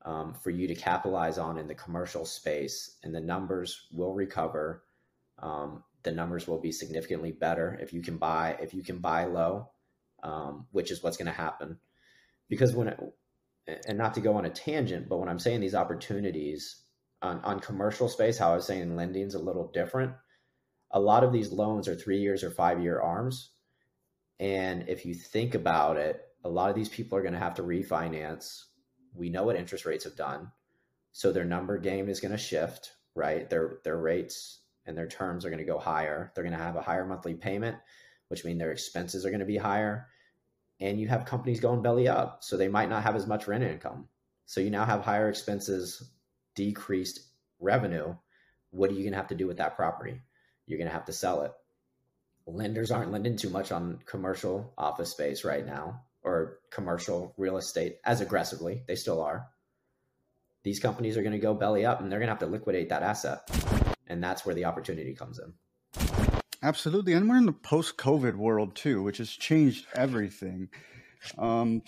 um, 0.04 0.34
for 0.34 0.50
you 0.50 0.66
to 0.66 0.74
capitalize 0.74 1.38
on 1.38 1.58
in 1.58 1.68
the 1.68 1.74
commercial 1.74 2.24
space, 2.24 2.96
and 3.02 3.14
the 3.14 3.20
numbers 3.20 3.86
will 3.92 4.14
recover. 4.14 4.82
Um, 5.38 5.84
the 6.02 6.12
numbers 6.12 6.48
will 6.48 6.60
be 6.60 6.72
significantly 6.72 7.30
better 7.30 7.78
if 7.80 7.92
you 7.92 8.02
can 8.02 8.16
buy 8.16 8.56
if 8.60 8.74
you 8.74 8.82
can 8.82 8.98
buy 8.98 9.26
low, 9.26 9.70
um, 10.22 10.66
which 10.72 10.90
is 10.90 11.02
what's 11.02 11.16
going 11.16 11.26
to 11.26 11.32
happen. 11.32 11.78
Because 12.48 12.74
when 12.74 12.88
it, 12.88 13.00
and 13.86 13.98
not 13.98 14.14
to 14.14 14.20
go 14.20 14.34
on 14.36 14.44
a 14.44 14.50
tangent, 14.50 15.08
but 15.08 15.18
when 15.18 15.28
I'm 15.28 15.38
saying 15.38 15.60
these 15.60 15.74
opportunities 15.74 16.82
on, 17.22 17.40
on 17.44 17.60
commercial 17.60 18.08
space, 18.08 18.36
how 18.36 18.52
I 18.52 18.56
was 18.56 18.66
saying 18.66 18.96
lending 18.96 19.26
is 19.26 19.34
a 19.34 19.38
little 19.38 19.70
different 19.72 20.12
a 20.92 21.00
lot 21.00 21.24
of 21.24 21.32
these 21.32 21.52
loans 21.52 21.88
are 21.88 21.94
three 21.94 22.18
years 22.18 22.44
or 22.44 22.50
five 22.50 22.82
year 22.82 23.00
arms. 23.00 23.50
And 24.38 24.88
if 24.88 25.06
you 25.06 25.14
think 25.14 25.54
about 25.54 25.96
it, 25.96 26.20
a 26.44 26.48
lot 26.48 26.70
of 26.70 26.76
these 26.76 26.88
people 26.88 27.16
are 27.16 27.22
going 27.22 27.34
to 27.34 27.38
have 27.38 27.54
to 27.54 27.62
refinance. 27.62 28.64
We 29.14 29.30
know 29.30 29.44
what 29.44 29.56
interest 29.56 29.86
rates 29.86 30.04
have 30.04 30.16
done. 30.16 30.50
So 31.12 31.32
their 31.32 31.44
number 31.44 31.78
game 31.78 32.08
is 32.08 32.20
going 32.20 32.32
to 32.32 32.38
shift, 32.38 32.92
right? 33.14 33.48
Their 33.48 33.78
their 33.84 33.98
rates 33.98 34.60
and 34.86 34.96
their 34.96 35.08
terms 35.08 35.44
are 35.44 35.50
going 35.50 35.58
to 35.58 35.64
go 35.64 35.78
higher. 35.78 36.32
They're 36.34 36.44
going 36.44 36.56
to 36.56 36.62
have 36.62 36.76
a 36.76 36.82
higher 36.82 37.06
monthly 37.06 37.34
payment, 37.34 37.76
which 38.28 38.44
means 38.44 38.58
their 38.58 38.72
expenses 38.72 39.24
are 39.24 39.30
going 39.30 39.40
to 39.40 39.46
be 39.46 39.58
higher. 39.58 40.08
And 40.80 41.00
you 41.00 41.06
have 41.08 41.24
companies 41.26 41.60
going 41.60 41.82
belly 41.82 42.08
up. 42.08 42.42
So 42.42 42.56
they 42.56 42.68
might 42.68 42.88
not 42.88 43.04
have 43.04 43.14
as 43.14 43.26
much 43.26 43.46
rent 43.46 43.62
income. 43.62 44.08
So 44.46 44.60
you 44.60 44.70
now 44.70 44.84
have 44.84 45.02
higher 45.02 45.28
expenses, 45.28 46.10
decreased 46.56 47.20
revenue. 47.60 48.16
What 48.70 48.90
are 48.90 48.94
you 48.94 49.02
going 49.02 49.12
to 49.12 49.18
have 49.18 49.28
to 49.28 49.36
do 49.36 49.46
with 49.46 49.58
that 49.58 49.76
property? 49.76 50.20
You're 50.66 50.78
going 50.78 50.88
to 50.88 50.94
have 50.94 51.06
to 51.06 51.12
sell 51.12 51.42
it. 51.42 51.52
Lenders 52.46 52.90
aren't 52.90 53.12
lending 53.12 53.36
too 53.36 53.50
much 53.50 53.72
on 53.72 54.00
commercial 54.04 54.72
office 54.76 55.10
space 55.10 55.44
right 55.44 55.64
now 55.64 56.02
or 56.22 56.58
commercial 56.70 57.34
real 57.36 57.56
estate 57.56 57.96
as 58.04 58.20
aggressively. 58.20 58.82
They 58.86 58.96
still 58.96 59.22
are. 59.22 59.46
These 60.64 60.80
companies 60.80 61.16
are 61.16 61.22
going 61.22 61.32
to 61.32 61.38
go 61.38 61.54
belly 61.54 61.84
up 61.84 62.00
and 62.00 62.10
they're 62.10 62.18
going 62.18 62.28
to 62.28 62.32
have 62.32 62.40
to 62.40 62.46
liquidate 62.46 62.88
that 62.90 63.02
asset. 63.02 63.48
And 64.06 64.22
that's 64.22 64.44
where 64.44 64.54
the 64.54 64.64
opportunity 64.64 65.14
comes 65.14 65.38
in. 65.38 65.52
Absolutely. 66.62 67.12
And 67.14 67.28
we're 67.28 67.38
in 67.38 67.46
the 67.46 67.52
post 67.52 67.96
COVID 67.96 68.36
world 68.36 68.76
too, 68.76 69.02
which 69.02 69.18
has 69.18 69.30
changed 69.30 69.86
everything. 69.94 70.68
Um, 71.36 71.82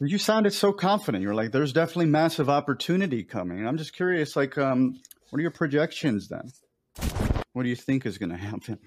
you 0.00 0.18
sounded 0.18 0.52
so 0.52 0.72
confident. 0.72 1.22
You're 1.22 1.34
like, 1.34 1.52
there's 1.52 1.72
definitely 1.72 2.06
massive 2.06 2.48
opportunity 2.48 3.22
coming. 3.22 3.66
I'm 3.66 3.76
just 3.76 3.94
curious, 3.94 4.34
like, 4.36 4.58
um, 4.58 5.00
what 5.30 5.38
are 5.38 5.42
your 5.42 5.50
projections 5.50 6.28
then? 6.28 6.52
What 7.54 7.62
do 7.62 7.68
you 7.68 7.76
think 7.76 8.04
is 8.04 8.18
going 8.18 8.30
to 8.30 8.36
happen? 8.36 8.78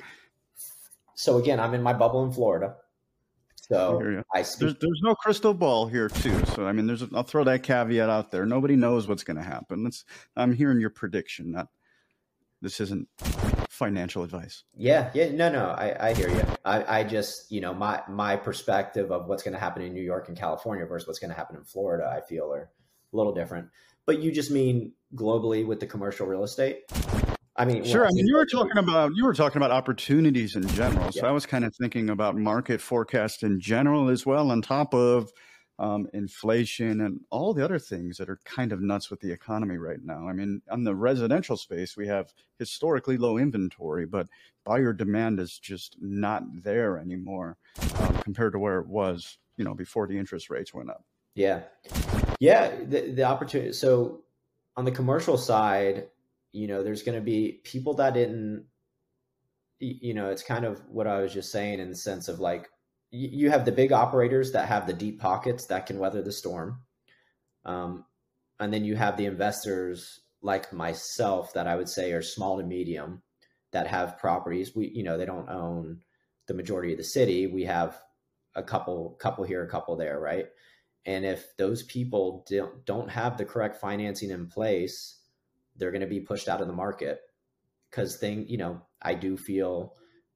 So 1.16 1.38
again, 1.38 1.60
I'm 1.60 1.74
in 1.74 1.82
my 1.82 1.94
bubble 1.94 2.24
in 2.24 2.32
Florida. 2.32 2.76
So 3.56 4.24
I, 4.34 4.40
I 4.40 4.44
speak- 4.44 4.60
there's, 4.60 4.76
there's, 4.76 5.02
no 5.02 5.16
crystal 5.16 5.54
ball 5.54 5.88
here 5.88 6.10
too. 6.10 6.46
So 6.56 6.68
I 6.68 6.74
mean, 6.74 6.86
there's 6.86 7.04
I'll 7.14 7.24
throw 7.24 7.44
that 7.46 7.64
caveat 7.64 8.10
out 8.10 8.32
there. 8.32 8.46
Nobody 8.46 8.76
knows 8.76 9.08
what's 9.08 9.24
going 9.24 9.38
to 9.38 9.44
happen. 9.44 9.84
Let's, 9.84 10.06
I'm 10.36 10.54
hearing 10.54 10.80
your 10.80 10.90
prediction. 10.90 11.52
Not 11.52 11.68
this 12.62 12.80
isn't 12.80 13.08
financial 13.70 14.24
advice. 14.24 14.64
Yeah, 14.76 15.12
yeah, 15.14 15.32
no, 15.32 15.52
no, 15.52 15.66
I, 15.66 16.10
I 16.10 16.14
hear 16.14 16.30
you. 16.30 16.44
I, 16.66 17.00
I 17.00 17.04
just 17.04 17.52
you 17.52 17.62
know 17.62 17.74
my 17.74 18.02
my 18.08 18.36
perspective 18.36 19.12
of 19.12 19.28
what's 19.28 19.44
going 19.44 19.54
to 19.54 19.60
happen 19.60 19.82
in 19.82 19.94
New 19.94 20.04
York 20.04 20.28
and 20.28 20.38
California 20.38 20.86
versus 20.86 21.08
what's 21.08 21.20
going 21.20 21.32
to 21.32 21.38
happen 21.38 21.56
in 21.56 21.64
Florida. 21.64 22.12
I 22.14 22.22
feel 22.22 22.54
are 22.54 22.70
a 23.14 23.18
little 23.18 23.34
different. 23.34 23.70
But 24.06 24.20
you 24.20 24.32
just 24.32 24.52
mean 24.52 24.94
globally 25.16 25.66
with 25.66 25.80
the 25.80 25.88
commercial 25.88 26.28
real 26.28 26.44
estate? 26.44 26.84
I 27.58 27.66
mean, 27.66 27.84
sure. 27.84 28.06
I 28.06 28.12
mean, 28.12 28.28
you 28.28 28.36
were 28.36 28.46
talking 28.46 28.78
about 28.78 29.12
you 29.16 29.26
were 29.26 29.34
talking 29.34 29.58
about 29.58 29.72
opportunities 29.72 30.56
in 30.56 30.68
general. 30.70 31.12
So 31.12 31.22
yeah. 31.22 31.30
I 31.30 31.32
was 31.32 31.48
kind 31.48 31.66
of 31.66 31.76
thinking 31.76 32.10
about 32.10 32.36
market 32.36 32.80
forecast 32.82 33.42
in 33.42 33.60
general 33.60 34.10
as 34.10 34.26
well, 34.26 34.52
on 34.52 34.62
top 34.62 34.94
of 34.94 35.32
um, 35.80 36.08
inflation 36.14 37.02
and 37.02 37.20
all 37.32 37.54
the 37.54 37.64
other 37.64 37.80
things 37.80 38.18
that 38.18 38.30
are 38.30 38.40
kind 38.46 38.72
of 38.72 38.82
nuts 38.82 39.10
with 39.10 39.22
the 39.22 39.32
economy 39.32 39.78
right 39.78 40.00
now. 40.04 40.28
I 40.28 40.34
mean, 40.34 40.62
on 40.70 40.84
the 40.84 40.96
residential 40.96 41.58
space, 41.58 41.98
we 41.98 42.08
have 42.08 42.32
historically 42.60 43.18
low 43.18 43.38
inventory, 43.38 44.06
but 44.06 44.28
buyer 44.64 44.94
demand 44.94 45.40
is 45.40 45.58
just 45.58 45.96
not 46.00 46.44
there 46.64 47.00
anymore 47.00 47.58
um, 48.00 48.18
compared 48.22 48.54
to 48.54 48.60
where 48.60 48.80
it 48.80 48.88
was, 48.88 49.40
you 49.58 49.66
know, 49.66 49.74
before 49.74 50.08
the 50.08 50.18
interest 50.18 50.52
rates 50.52 50.74
went 50.74 50.92
up. 50.92 51.04
Yeah, 51.34 51.62
yeah. 52.40 52.76
The 52.84 53.12
the 53.12 53.24
opportunity. 53.24 53.74
So 53.74 54.22
on 54.76 54.86
the 54.86 54.92
commercial 54.92 55.38
side 55.38 56.08
you 56.58 56.68
know 56.68 56.84
there's 56.84 57.04
going 57.04 57.18
to 57.18 57.24
be 57.24 57.60
people 57.64 57.96
that 57.96 58.14
didn't 58.14 58.66
you 59.80 60.14
know 60.14 60.30
it's 60.30 60.44
kind 60.44 60.66
of 60.66 60.82
what 60.90 61.08
i 61.08 61.22
was 61.22 61.34
just 61.34 61.52
saying 61.52 61.80
in 61.80 61.90
the 61.90 61.96
sense 61.96 62.28
of 62.28 62.40
like 62.40 62.68
you 63.12 63.50
have 63.50 63.64
the 63.64 63.72
big 63.72 63.94
operators 63.94 64.52
that 64.52 64.68
have 64.68 64.86
the 64.86 64.94
deep 64.94 65.20
pockets 65.20 65.68
that 65.68 65.86
can 65.86 65.98
weather 65.98 66.22
the 66.22 66.32
storm 66.32 66.82
um, 67.66 68.06
and 68.60 68.74
then 68.74 68.84
you 68.84 68.96
have 68.96 69.18
the 69.18 69.26
investors 69.26 70.22
like 70.42 70.74
myself 70.74 71.54
that 71.54 71.68
i 71.68 71.76
would 71.76 71.90
say 71.90 72.12
are 72.12 72.22
small 72.22 72.58
to 72.58 72.64
medium 72.64 73.22
that 73.72 73.88
have 73.88 74.18
properties. 74.18 74.76
We 74.76 74.92
you 74.94 75.04
know 75.04 75.18
they 75.18 75.26
don't 75.26 75.50
own 75.50 76.00
the 76.48 76.54
majority 76.54 76.94
of 76.94 76.98
the 76.98 77.04
city. 77.04 77.48
We 77.48 77.64
have 77.64 78.00
a 78.56 78.64
couple 78.64 79.18
couple 79.20 79.44
here 79.44 79.64
a 79.64 79.70
couple 79.70 79.96
there 79.96 80.20
right? 80.20 80.48
And 81.06 81.26
if 81.26 81.56
those 81.58 81.84
people 81.84 82.46
don't, 82.50 82.86
don't 82.86 83.10
have 83.10 83.38
the 83.38 83.46
correct 83.46 83.78
financing 83.78 84.30
in 84.30 84.48
place 84.48 85.20
they're 85.78 85.92
going 85.92 86.02
to 86.02 86.08
be 86.08 86.20
pushed 86.20 86.48
out 86.48 86.62
of 86.62 86.68
the 86.68 86.74
market. 86.74 87.22
Because 87.90 88.18
thing 88.18 88.48
you 88.50 88.58
know 88.58 88.82
i 89.02 89.14
do 89.14 89.38
feel 89.38 89.94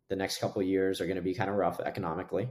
the 0.08 0.16
next 0.16 0.40
couple 0.40 0.62
years 0.62 1.02
are 1.02 1.06
going 1.06 1.18
to 1.18 1.22
be 1.22 1.34
kind 1.34 1.50
of 1.50 1.56
rough 1.56 1.80
economically. 1.80 2.50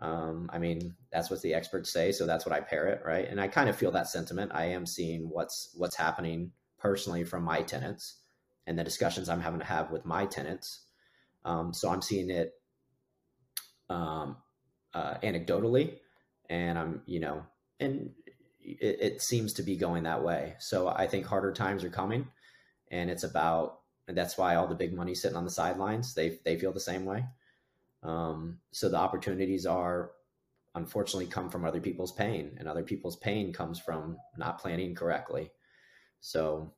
Um, 0.00 0.50
i 0.52 0.58
mean 0.58 0.96
that's 1.12 1.30
what 1.30 1.42
the 1.42 1.54
experts 1.54 1.92
say 1.92 2.10
so 2.10 2.26
that's 2.26 2.44
what 2.44 2.54
i 2.54 2.60
parrot 2.60 3.02
right? 3.04 3.28
And 3.28 3.40
i 3.40 3.48
kind 3.48 3.68
of 3.68 3.76
feel 3.76 3.92
that 3.92 4.08
sentiment. 4.08 4.52
I 4.54 4.66
am 4.66 4.86
seeing 4.86 5.28
what's 5.28 5.70
what's 5.76 5.96
happening 5.96 6.52
personally 6.78 7.24
from 7.24 7.44
my 7.44 7.62
tenants 7.62 8.18
and 8.66 8.78
the 8.78 8.84
discussions 8.84 9.28
i'm 9.28 9.40
having 9.40 9.60
to 9.60 9.66
have 9.66 9.90
with 9.90 10.04
my 10.04 10.26
tenants. 10.26 10.86
Um, 11.44 11.74
so 11.74 11.90
i'm 11.90 12.02
seeing 12.02 12.30
it 12.30 12.52
um, 13.90 14.36
uh, 14.94 15.14
anecdotally 15.22 15.98
and 16.48 16.78
i'm 16.78 17.02
you 17.06 17.20
know 17.20 17.44
and 17.80 18.10
it, 18.62 18.98
it, 19.00 19.22
seems 19.22 19.52
to 19.54 19.62
be 19.62 19.76
going 19.76 20.04
that 20.04 20.22
way. 20.22 20.54
So 20.58 20.88
I 20.88 21.06
think 21.06 21.26
harder 21.26 21.52
times 21.52 21.84
are 21.84 21.90
coming, 21.90 22.26
and 22.90 23.10
it's 23.10 23.24
about, 23.24 23.80
and 24.08 24.16
that's 24.16 24.38
why 24.38 24.54
all 24.54 24.66
the 24.66 24.74
big 24.74 24.94
money 24.94 25.14
sitting 25.14 25.36
on 25.36 25.44
the 25.44 25.50
sidelines. 25.50 26.14
They 26.14 26.38
they 26.44 26.58
feel 26.58 26.72
the 26.72 26.80
same 26.80 27.04
way. 27.04 27.24
Um, 28.02 28.58
so 28.72 28.88
the 28.88 28.96
opportunities 28.96 29.66
are, 29.66 30.10
unfortunately, 30.74 31.26
come 31.26 31.50
from 31.50 31.64
other 31.64 31.80
people's 31.80 32.12
pain, 32.12 32.56
and 32.58 32.68
other 32.68 32.82
people's 32.82 33.16
pain 33.16 33.52
comes 33.52 33.78
from 33.78 34.16
not 34.36 34.58
planning 34.58 34.94
correctly. 34.94 35.50
So 36.20 36.72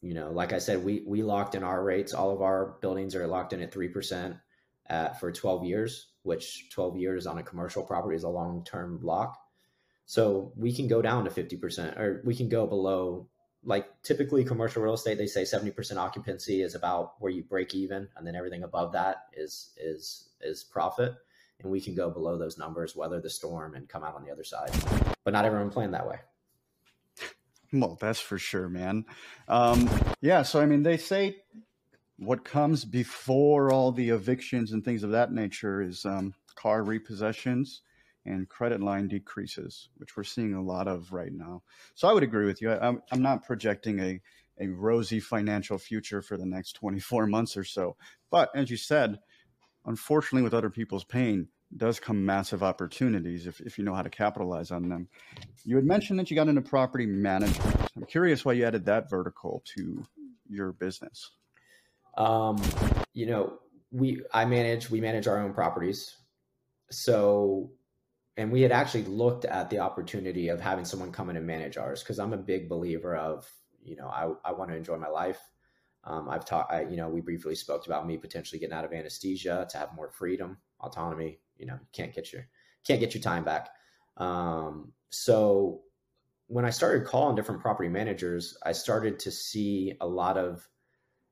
you 0.00 0.14
know, 0.14 0.32
like 0.32 0.52
I 0.52 0.58
said, 0.58 0.84
we 0.84 1.04
we 1.06 1.22
locked 1.22 1.54
in 1.54 1.62
our 1.62 1.82
rates. 1.82 2.14
All 2.14 2.32
of 2.32 2.42
our 2.42 2.76
buildings 2.80 3.14
are 3.14 3.26
locked 3.26 3.52
in 3.52 3.62
at 3.62 3.72
three 3.72 3.88
percent 3.88 4.36
for 5.18 5.32
12 5.32 5.64
years, 5.64 6.08
which 6.22 6.70
12 6.70 6.96
years 6.96 7.26
on 7.26 7.38
a 7.38 7.42
commercial 7.42 7.82
property 7.82 8.16
is 8.16 8.24
a 8.24 8.28
long 8.28 8.64
term 8.64 9.00
lock. 9.02 9.38
So 10.06 10.52
we 10.56 10.72
can 10.74 10.88
go 10.88 11.00
down 11.00 11.24
to 11.24 11.30
50%, 11.30 11.98
or 11.98 12.22
we 12.24 12.34
can 12.34 12.48
go 12.48 12.66
below. 12.66 13.28
Like 13.64 13.86
typically, 14.02 14.44
commercial 14.44 14.82
real 14.82 14.94
estate, 14.94 15.18
they 15.18 15.26
say 15.26 15.42
70% 15.42 15.96
occupancy 15.96 16.62
is 16.62 16.74
about 16.74 17.14
where 17.20 17.30
you 17.30 17.44
break 17.44 17.74
even, 17.74 18.08
and 18.16 18.26
then 18.26 18.34
everything 18.34 18.64
above 18.64 18.92
that 18.92 19.26
is 19.34 19.70
is 19.76 20.30
is 20.40 20.64
profit. 20.64 21.14
And 21.62 21.70
we 21.70 21.80
can 21.80 21.94
go 21.94 22.10
below 22.10 22.36
those 22.36 22.58
numbers, 22.58 22.96
weather 22.96 23.20
the 23.20 23.30
storm, 23.30 23.74
and 23.74 23.88
come 23.88 24.02
out 24.02 24.16
on 24.16 24.24
the 24.24 24.32
other 24.32 24.42
side. 24.42 24.70
But 25.22 25.32
not 25.32 25.44
everyone 25.44 25.70
planned 25.70 25.94
that 25.94 26.08
way. 26.08 26.18
Well, 27.72 27.96
that's 28.00 28.20
for 28.20 28.36
sure, 28.36 28.68
man. 28.68 29.06
Um, 29.48 29.88
yeah, 30.20 30.42
so 30.42 30.60
I 30.60 30.66
mean, 30.66 30.82
they 30.82 30.96
say 30.96 31.36
what 32.18 32.44
comes 32.44 32.84
before 32.84 33.72
all 33.72 33.92
the 33.92 34.10
evictions 34.10 34.72
and 34.72 34.84
things 34.84 35.02
of 35.02 35.10
that 35.12 35.32
nature 35.32 35.80
is 35.80 36.04
um, 36.04 36.34
car 36.54 36.82
repossessions 36.82 37.80
and 38.24 38.48
credit 38.48 38.80
line 38.80 39.08
decreases, 39.08 39.88
which 39.96 40.16
we're 40.16 40.24
seeing 40.24 40.54
a 40.54 40.62
lot 40.62 40.88
of 40.88 41.12
right 41.12 41.32
now. 41.32 41.62
So 41.94 42.08
I 42.08 42.12
would 42.12 42.22
agree 42.22 42.46
with 42.46 42.62
you. 42.62 42.70
I, 42.70 42.88
am 42.88 43.02
I'm 43.10 43.22
not 43.22 43.44
projecting 43.44 43.98
a, 44.00 44.20
a 44.60 44.68
rosy 44.68 45.20
financial 45.20 45.78
future 45.78 46.22
for 46.22 46.36
the 46.36 46.46
next 46.46 46.74
24 46.74 47.26
months 47.26 47.56
or 47.56 47.64
so. 47.64 47.96
But 48.30 48.50
as 48.54 48.70
you 48.70 48.76
said, 48.76 49.18
unfortunately, 49.86 50.42
with 50.42 50.54
other 50.54 50.70
people's 50.70 51.04
pain, 51.04 51.48
does 51.76 51.98
come 51.98 52.24
massive 52.24 52.62
opportunities 52.62 53.46
if, 53.46 53.60
if 53.60 53.78
you 53.78 53.84
know 53.84 53.94
how 53.94 54.02
to 54.02 54.10
capitalize 54.10 54.70
on 54.70 54.88
them. 54.88 55.08
You 55.64 55.76
had 55.76 55.84
mentioned 55.84 56.18
that 56.18 56.30
you 56.30 56.34
got 56.34 56.48
into 56.48 56.60
property 56.60 57.06
management. 57.06 57.90
I'm 57.96 58.04
curious 58.04 58.44
why 58.44 58.52
you 58.52 58.64
added 58.66 58.84
that 58.86 59.08
vertical 59.08 59.62
to 59.76 60.04
your 60.48 60.72
business. 60.72 61.30
Um, 62.16 62.60
you 63.14 63.26
know, 63.26 63.58
we 63.90 64.22
I 64.32 64.44
manage 64.44 64.90
we 64.90 65.00
manage 65.00 65.26
our 65.26 65.38
own 65.38 65.54
properties. 65.54 66.16
So 66.90 67.70
and 68.36 68.50
we 68.50 68.62
had 68.62 68.72
actually 68.72 69.04
looked 69.04 69.44
at 69.44 69.70
the 69.70 69.80
opportunity 69.80 70.48
of 70.48 70.60
having 70.60 70.84
someone 70.84 71.12
come 71.12 71.30
in 71.30 71.36
and 71.36 71.46
manage 71.46 71.76
ours 71.76 72.02
because 72.02 72.18
I'm 72.18 72.32
a 72.32 72.38
big 72.38 72.68
believer 72.68 73.14
of, 73.14 73.50
you 73.82 73.96
know, 73.96 74.08
I, 74.08 74.32
I 74.44 74.52
want 74.52 74.70
to 74.70 74.76
enjoy 74.76 74.96
my 74.96 75.08
life. 75.08 75.40
Um, 76.04 76.28
I've 76.28 76.44
talked, 76.44 76.72
you 76.90 76.96
know, 76.96 77.08
we 77.08 77.20
briefly 77.20 77.54
spoke 77.54 77.86
about 77.86 78.06
me 78.06 78.16
potentially 78.16 78.58
getting 78.58 78.74
out 78.74 78.84
of 78.84 78.92
anesthesia 78.92 79.66
to 79.70 79.78
have 79.78 79.94
more 79.94 80.10
freedom, 80.10 80.58
autonomy, 80.80 81.38
you 81.56 81.66
know, 81.66 81.74
you 81.74 81.88
can't 81.92 82.14
get 82.14 82.32
your 82.32 82.48
can't 82.84 83.00
get 83.00 83.14
your 83.14 83.22
time 83.22 83.44
back. 83.44 83.68
Um, 84.16 84.92
so 85.10 85.82
when 86.48 86.64
I 86.64 86.70
started 86.70 87.06
calling 87.06 87.36
different 87.36 87.60
property 87.60 87.88
managers, 87.88 88.56
I 88.64 88.72
started 88.72 89.20
to 89.20 89.30
see 89.30 89.94
a 90.00 90.06
lot 90.06 90.36
of, 90.36 90.68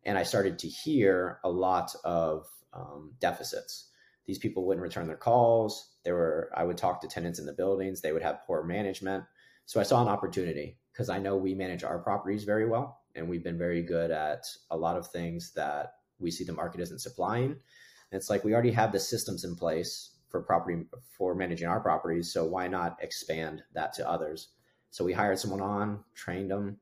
and 0.05 0.17
I 0.17 0.23
started 0.23 0.59
to 0.61 0.69
hear 0.69 1.41
a 1.45 1.51
lot 1.51 1.95
of 2.05 2.47
um, 2.73 3.13
deficits. 3.21 3.91
These 4.27 4.39
people 4.39 4.67
wouldn't 4.67 4.83
return 4.83 5.09
their 5.09 5.17
calls. 5.17 5.90
There 6.05 6.15
were, 6.15 6.51
I 6.55 6.65
would 6.65 6.79
talk 6.79 7.01
to 7.01 7.09
tenants 7.09 7.39
in 7.39 7.47
the 7.47 7.53
buildings. 7.53 8.01
They 8.01 8.13
would 8.13 8.23
have 8.23 8.43
poor 8.47 8.63
management. 8.63 9.25
So 9.67 9.81
I 9.81 9.85
saw 9.85 10.03
an 10.03 10.09
opportunity 10.09 10.79
because 10.93 11.09
I 11.09 11.19
know 11.19 11.37
we 11.37 11.55
manage 11.55 11.85
our 11.85 11.99
properties 11.99 12.45
very 12.45 12.69
well, 12.69 13.03
and 13.15 13.29
we've 13.29 13.45
been 13.45 13.59
very 13.59 13.83
good 13.83 14.11
at 14.11 14.45
a 14.71 14.77
lot 14.77 14.97
of 14.97 15.07
things 15.07 15.53
that 15.55 15.95
we 16.19 16.31
see 16.31 16.45
the 16.45 16.53
market 16.53 16.81
isn't 16.81 17.01
supplying. 17.01 17.51
And 17.51 18.19
it's 18.19 18.31
like 18.31 18.45
we 18.45 18.53
already 18.53 18.73
have 18.73 18.93
the 18.93 19.01
systems 19.01 19.45
in 19.45 19.55
place 19.57 20.17
for 20.29 20.43
property 20.43 20.83
for 21.17 21.35
managing 21.35 21.69
our 21.69 21.81
properties. 21.81 22.33
So 22.33 22.45
why 22.45 22.69
not 22.69 22.99
expand 23.01 23.63
that 23.75 23.93
to 23.95 24.09
others? 24.09 24.49
So 24.91 25.05
we 25.05 25.13
hired 25.13 25.39
someone 25.39 25.61
on, 25.61 26.05
trained 26.15 26.51
him, 26.51 26.79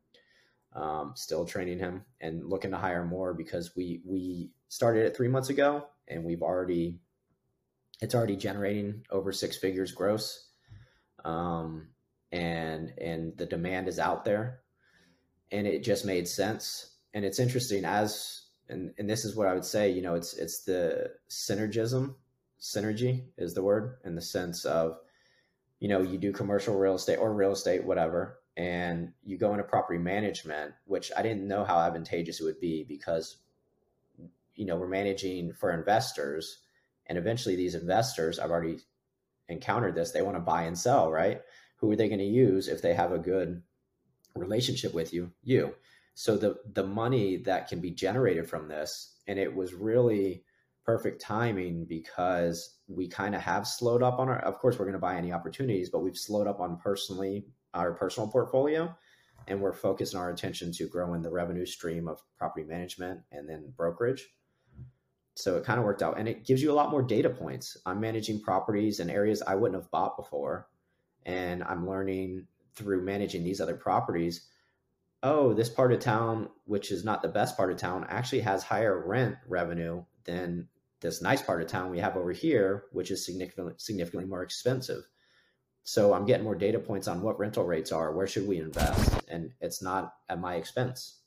um, 0.74 1.12
still 1.14 1.44
training 1.44 1.78
him, 1.78 2.04
and 2.20 2.44
looking 2.44 2.70
to 2.70 2.76
hire 2.76 3.04
more 3.04 3.34
because 3.34 3.76
we 3.76 4.00
we 4.04 4.50
started 4.68 5.06
it 5.06 5.16
three 5.16 5.28
months 5.28 5.50
ago, 5.50 5.86
and 6.08 6.24
we've 6.24 6.42
already 6.42 7.00
it's 8.00 8.14
already 8.14 8.36
generating 8.36 9.04
over 9.10 9.32
six 9.32 9.56
figures 9.56 9.92
gross, 9.92 10.48
um, 11.24 11.88
and 12.32 12.92
and 12.98 13.36
the 13.36 13.46
demand 13.46 13.88
is 13.88 13.98
out 13.98 14.24
there, 14.24 14.60
and 15.50 15.66
it 15.66 15.82
just 15.82 16.04
made 16.04 16.28
sense. 16.28 16.94
And 17.14 17.24
it's 17.24 17.38
interesting 17.38 17.84
as 17.84 18.46
and 18.68 18.92
and 18.98 19.08
this 19.08 19.24
is 19.24 19.34
what 19.34 19.48
I 19.48 19.54
would 19.54 19.64
say. 19.64 19.90
You 19.90 20.02
know, 20.02 20.14
it's 20.14 20.34
it's 20.34 20.64
the 20.64 21.10
synergism 21.28 22.14
synergy 22.60 23.24
is 23.36 23.54
the 23.54 23.62
word 23.62 23.98
in 24.04 24.14
the 24.14 24.22
sense 24.22 24.64
of 24.64 24.98
you 25.78 25.88
know 25.88 26.02
you 26.02 26.18
do 26.18 26.32
commercial 26.32 26.76
real 26.76 26.96
estate 26.96 27.16
or 27.16 27.32
real 27.32 27.52
estate 27.52 27.84
whatever 27.84 28.40
and 28.56 29.12
you 29.24 29.38
go 29.38 29.52
into 29.52 29.62
property 29.62 29.98
management 29.98 30.72
which 30.84 31.12
i 31.16 31.22
didn't 31.22 31.46
know 31.46 31.64
how 31.64 31.78
advantageous 31.78 32.40
it 32.40 32.44
would 32.44 32.60
be 32.60 32.84
because 32.84 33.38
you 34.56 34.66
know 34.66 34.76
we're 34.76 34.88
managing 34.88 35.52
for 35.52 35.72
investors 35.72 36.58
and 37.08 37.18
eventually 37.18 37.56
these 37.56 37.74
investors 37.74 38.38
i've 38.38 38.50
already 38.50 38.78
encountered 39.48 39.94
this 39.94 40.10
they 40.10 40.22
want 40.22 40.36
to 40.36 40.40
buy 40.40 40.64
and 40.64 40.78
sell 40.78 41.10
right? 41.10 41.40
Who 41.76 41.90
are 41.90 41.96
they 41.96 42.08
going 42.08 42.18
to 42.18 42.24
use 42.24 42.68
if 42.68 42.82
they 42.82 42.94
have 42.94 43.12
a 43.12 43.18
good 43.18 43.62
relationship 44.34 44.94
with 44.94 45.12
you? 45.12 45.32
You. 45.42 45.74
So 46.14 46.36
the 46.36 46.56
the 46.72 46.86
money 46.86 47.38
that 47.38 47.68
can 47.68 47.80
be 47.80 47.92
generated 47.92 48.48
from 48.48 48.68
this 48.68 49.16
and 49.26 49.38
it 49.38 49.54
was 49.54 49.74
really 49.74 50.44
perfect 50.84 51.20
timing 51.20 51.84
because 51.84 52.78
we 52.88 53.08
kind 53.08 53.34
of 53.34 53.42
have 53.42 53.66
slowed 53.66 54.02
up 54.02 54.18
on 54.18 54.28
our 54.28 54.38
of 54.40 54.58
course 54.58 54.78
we're 54.78 54.86
going 54.86 54.94
to 54.94 54.98
buy 54.98 55.16
any 55.16 55.32
opportunities 55.32 55.90
but 55.90 56.00
we've 56.00 56.16
slowed 56.16 56.46
up 56.46 56.60
on 56.60 56.78
personally 56.78 57.46
our 57.74 57.92
personal 57.92 58.28
portfolio 58.28 58.92
and 59.46 59.60
we're 59.60 59.72
focusing 59.72 60.18
our 60.18 60.30
attention 60.30 60.72
to 60.72 60.88
growing 60.88 61.22
the 61.22 61.30
revenue 61.30 61.66
stream 61.66 62.08
of 62.08 62.20
property 62.38 62.66
management 62.66 63.20
and 63.30 63.48
then 63.48 63.72
brokerage 63.76 64.28
so 65.38 65.56
it 65.56 65.64
kind 65.64 65.78
of 65.78 65.84
worked 65.84 66.02
out 66.02 66.18
and 66.18 66.28
it 66.28 66.44
gives 66.44 66.62
you 66.62 66.70
a 66.70 66.74
lot 66.74 66.90
more 66.90 67.02
data 67.02 67.30
points 67.30 67.76
i'm 67.86 68.00
managing 68.00 68.40
properties 68.40 69.00
in 69.00 69.10
areas 69.10 69.42
i 69.46 69.54
wouldn't 69.54 69.80
have 69.80 69.90
bought 69.90 70.16
before 70.16 70.68
and 71.24 71.62
i'm 71.64 71.88
learning 71.88 72.46
through 72.74 73.02
managing 73.02 73.44
these 73.44 73.60
other 73.60 73.76
properties 73.76 74.46
oh 75.22 75.52
this 75.54 75.68
part 75.68 75.92
of 75.92 76.00
town 76.00 76.48
which 76.64 76.90
is 76.90 77.04
not 77.04 77.22
the 77.22 77.28
best 77.28 77.56
part 77.56 77.70
of 77.70 77.76
town 77.76 78.06
actually 78.08 78.40
has 78.40 78.62
higher 78.62 79.06
rent 79.06 79.36
revenue 79.48 80.02
than 80.24 80.68
this 81.00 81.22
nice 81.22 81.42
part 81.42 81.62
of 81.62 81.68
town 81.68 81.90
we 81.90 82.00
have 82.00 82.16
over 82.16 82.32
here, 82.32 82.84
which 82.92 83.10
is 83.10 83.24
significantly 83.24 83.74
significantly 83.76 84.28
more 84.28 84.42
expensive. 84.42 85.04
So 85.84 86.12
I'm 86.12 86.26
getting 86.26 86.44
more 86.44 86.54
data 86.54 86.78
points 86.78 87.08
on 87.08 87.22
what 87.22 87.38
rental 87.38 87.64
rates 87.64 87.92
are, 87.92 88.12
where 88.12 88.26
should 88.26 88.46
we 88.46 88.58
invest, 88.58 89.22
and 89.28 89.52
it's 89.60 89.82
not 89.82 90.12
at 90.28 90.40
my 90.40 90.56
expense. 90.56 91.20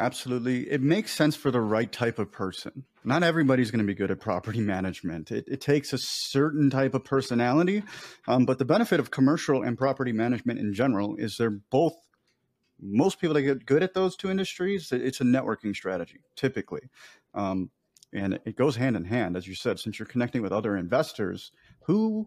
Absolutely. 0.00 0.62
It 0.70 0.80
makes 0.80 1.12
sense 1.12 1.36
for 1.36 1.50
the 1.50 1.60
right 1.60 1.92
type 1.92 2.18
of 2.18 2.32
person. 2.32 2.84
Not 3.04 3.22
everybody's 3.22 3.70
going 3.70 3.80
to 3.80 3.86
be 3.86 3.94
good 3.94 4.10
at 4.10 4.18
property 4.18 4.60
management. 4.74 5.30
It, 5.30 5.44
it 5.46 5.60
takes 5.60 5.92
a 5.92 5.98
certain 5.98 6.70
type 6.70 6.94
of 6.94 7.04
personality. 7.04 7.82
Um, 8.26 8.46
but 8.46 8.58
the 8.58 8.64
benefit 8.64 8.98
of 8.98 9.10
commercial 9.10 9.62
and 9.62 9.76
property 9.76 10.12
management 10.12 10.58
in 10.58 10.72
general 10.72 11.16
is 11.16 11.36
they're 11.36 11.50
both, 11.50 11.92
most 12.80 13.20
people 13.20 13.34
that 13.34 13.42
get 13.42 13.66
good 13.66 13.82
at 13.82 13.92
those 13.92 14.16
two 14.16 14.30
industries, 14.30 14.90
it's 14.90 15.20
a 15.20 15.24
networking 15.24 15.76
strategy, 15.76 16.20
typically. 16.34 16.88
Um, 17.34 17.70
and 18.10 18.40
it 18.46 18.56
goes 18.56 18.76
hand 18.76 18.96
in 18.96 19.04
hand, 19.04 19.36
as 19.36 19.46
you 19.46 19.54
said, 19.54 19.78
since 19.78 19.98
you're 19.98 20.06
connecting 20.06 20.40
with 20.40 20.50
other 20.50 20.78
investors 20.78 21.52
who, 21.82 22.26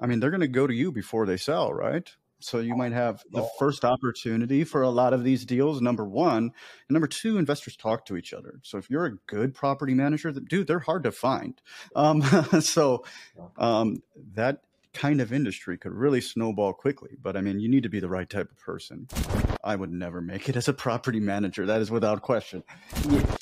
I 0.00 0.06
mean, 0.06 0.18
they're 0.18 0.30
going 0.30 0.40
to 0.40 0.48
go 0.48 0.66
to 0.66 0.74
you 0.74 0.90
before 0.90 1.26
they 1.26 1.36
sell, 1.36 1.72
right? 1.72 2.10
So 2.40 2.58
you 2.58 2.76
might 2.76 2.92
have 2.92 3.22
the 3.32 3.48
first 3.58 3.84
opportunity 3.84 4.64
for 4.64 4.82
a 4.82 4.90
lot 4.90 5.12
of 5.12 5.24
these 5.24 5.44
deals. 5.44 5.80
Number 5.80 6.04
one, 6.04 6.44
and 6.44 6.52
number 6.90 7.08
two, 7.08 7.38
investors 7.38 7.76
talk 7.76 8.06
to 8.06 8.16
each 8.16 8.32
other. 8.32 8.60
So 8.62 8.78
if 8.78 8.88
you're 8.88 9.06
a 9.06 9.16
good 9.26 9.54
property 9.54 9.94
manager, 9.94 10.30
dude, 10.32 10.66
they're 10.66 10.78
hard 10.78 11.02
to 11.04 11.12
find. 11.12 11.60
Um, 11.96 12.22
so 12.60 13.04
um, 13.56 14.02
that 14.34 14.62
kind 14.94 15.20
of 15.20 15.32
industry 15.32 15.76
could 15.78 15.92
really 15.92 16.20
snowball 16.20 16.72
quickly. 16.72 17.16
But 17.20 17.36
I 17.36 17.40
mean, 17.40 17.60
you 17.60 17.68
need 17.68 17.82
to 17.82 17.88
be 17.88 18.00
the 18.00 18.08
right 18.08 18.28
type 18.28 18.50
of 18.50 18.58
person. 18.58 19.06
I 19.64 19.76
would 19.76 19.92
never 19.92 20.20
make 20.20 20.48
it 20.48 20.56
as 20.56 20.68
a 20.68 20.72
property 20.72 21.20
manager. 21.20 21.66
That 21.66 21.80
is 21.80 21.90
without 21.90 22.22
question. 22.22 22.62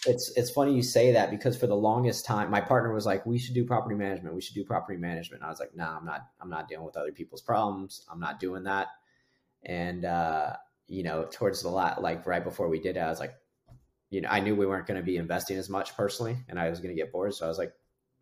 It's 0.07 0.33
it's 0.37 0.51
funny 0.51 0.75
you 0.75 0.83
say 0.83 1.13
that 1.13 1.31
because 1.31 1.57
for 1.57 1.67
the 1.67 1.77
longest 1.77 2.25
time, 2.25 2.51
my 2.51 2.61
partner 2.61 2.93
was 2.93 3.07
like, 3.07 3.27
"We 3.27 3.39
should 3.39 3.55
do 3.55 3.65
property 3.65 3.95
management. 3.95 4.35
We 4.35 4.41
should 4.41 4.55
do 4.55 4.65
property 4.65 4.99
management." 4.99 5.43
I 5.43 5.49
was 5.49 5.61
like, 5.61 5.75
"No, 5.75 5.85
nah, 5.85 5.99
I'm 5.99 6.05
not. 6.05 6.21
I'm 6.41 6.51
not 6.51 6.69
dealing 6.69 6.87
with 6.87 6.97
other 6.97 7.13
people's 7.13 7.43
problems. 7.43 8.05
I'm 8.11 8.21
not 8.21 8.41
doing 8.41 8.65
that." 8.65 8.89
And 9.65 10.05
uh, 10.05 10.55
you 10.89 11.03
know, 11.03 11.27
towards 11.31 11.63
the 11.63 11.69
lot, 11.69 12.03
like 12.03 12.27
right 12.27 12.43
before 12.43 12.69
we 12.69 12.81
did 12.81 12.97
it, 12.97 13.01
I 13.01 13.09
was 13.09 13.21
like, 13.21 13.35
you 14.11 14.21
know, 14.21 14.29
I 14.29 14.41
knew 14.41 14.55
we 14.55 14.67
weren't 14.67 14.87
going 14.87 15.01
to 15.01 15.05
be 15.05 15.17
investing 15.17 15.59
as 15.59 15.69
much 15.69 15.97
personally, 15.97 16.37
and 16.49 16.59
I 16.59 16.71
was 16.71 16.81
going 16.81 16.95
to 16.95 17.01
get 17.01 17.13
bored. 17.13 17.35
So 17.35 17.45
I 17.45 17.49
was 17.49 17.59
like, 17.59 17.73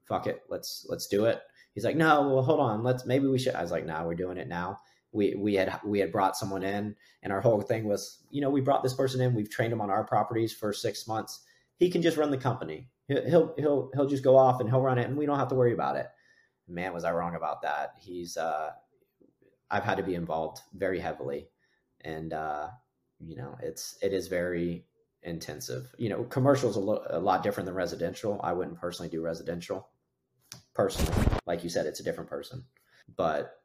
"Fuck 0.04 0.26
it, 0.26 0.42
let's 0.48 0.86
let's 0.88 1.06
do 1.06 1.26
it." 1.26 1.40
He's 1.74 1.84
like, 1.84 1.96
no, 1.96 2.28
well, 2.28 2.42
hold 2.42 2.60
on. 2.60 2.82
Let's 2.82 3.04
maybe 3.04 3.26
we 3.26 3.38
should. 3.38 3.54
I 3.54 3.62
was 3.62 3.70
like, 3.70 3.84
no, 3.84 3.94
nah, 3.94 4.06
we're 4.06 4.14
doing 4.14 4.38
it 4.38 4.48
now. 4.48 4.78
We 5.12 5.34
we 5.34 5.54
had 5.54 5.80
we 5.84 5.98
had 5.98 6.12
brought 6.12 6.36
someone 6.36 6.62
in, 6.62 6.96
and 7.22 7.32
our 7.32 7.40
whole 7.40 7.60
thing 7.60 7.84
was, 7.84 8.24
you 8.30 8.40
know, 8.40 8.50
we 8.50 8.60
brought 8.60 8.82
this 8.82 8.94
person 8.94 9.20
in. 9.20 9.34
We've 9.34 9.50
trained 9.50 9.72
him 9.72 9.80
on 9.80 9.90
our 9.90 10.04
properties 10.04 10.52
for 10.52 10.72
six 10.72 11.06
months. 11.06 11.40
He 11.76 11.90
can 11.90 12.02
just 12.02 12.16
run 12.16 12.30
the 12.30 12.38
company. 12.38 12.88
He'll 13.06 13.54
he'll 13.56 13.90
he'll 13.94 14.08
just 14.08 14.24
go 14.24 14.36
off 14.36 14.60
and 14.60 14.68
he'll 14.68 14.80
run 14.80 14.98
it, 14.98 15.06
and 15.08 15.16
we 15.16 15.26
don't 15.26 15.38
have 15.38 15.48
to 15.48 15.54
worry 15.54 15.72
about 15.72 15.96
it. 15.96 16.06
Man, 16.66 16.94
was 16.94 17.04
I 17.04 17.12
wrong 17.12 17.34
about 17.34 17.62
that? 17.62 17.94
He's 17.98 18.36
uh, 18.36 18.70
I've 19.70 19.84
had 19.84 19.96
to 19.96 20.02
be 20.02 20.14
involved 20.14 20.60
very 20.72 21.00
heavily, 21.00 21.48
and 22.00 22.32
uh, 22.32 22.68
you 23.20 23.36
know, 23.36 23.56
it's 23.62 23.98
it 24.02 24.12
is 24.12 24.28
very 24.28 24.86
intensive. 25.22 25.92
You 25.98 26.10
know, 26.10 26.24
commercial 26.24 26.70
is 26.70 26.76
a, 26.76 26.80
lo- 26.80 27.04
a 27.08 27.18
lot 27.18 27.42
different 27.42 27.66
than 27.66 27.74
residential. 27.74 28.40
I 28.42 28.52
wouldn't 28.52 28.80
personally 28.80 29.10
do 29.10 29.22
residential. 29.22 29.88
Personally, 30.74 31.12
like 31.46 31.62
you 31.62 31.70
said, 31.70 31.86
it's 31.86 32.00
a 32.00 32.02
different 32.02 32.28
person, 32.28 32.64
but 33.16 33.60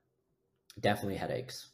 definitely 0.80 1.17
headaches. 1.17 1.69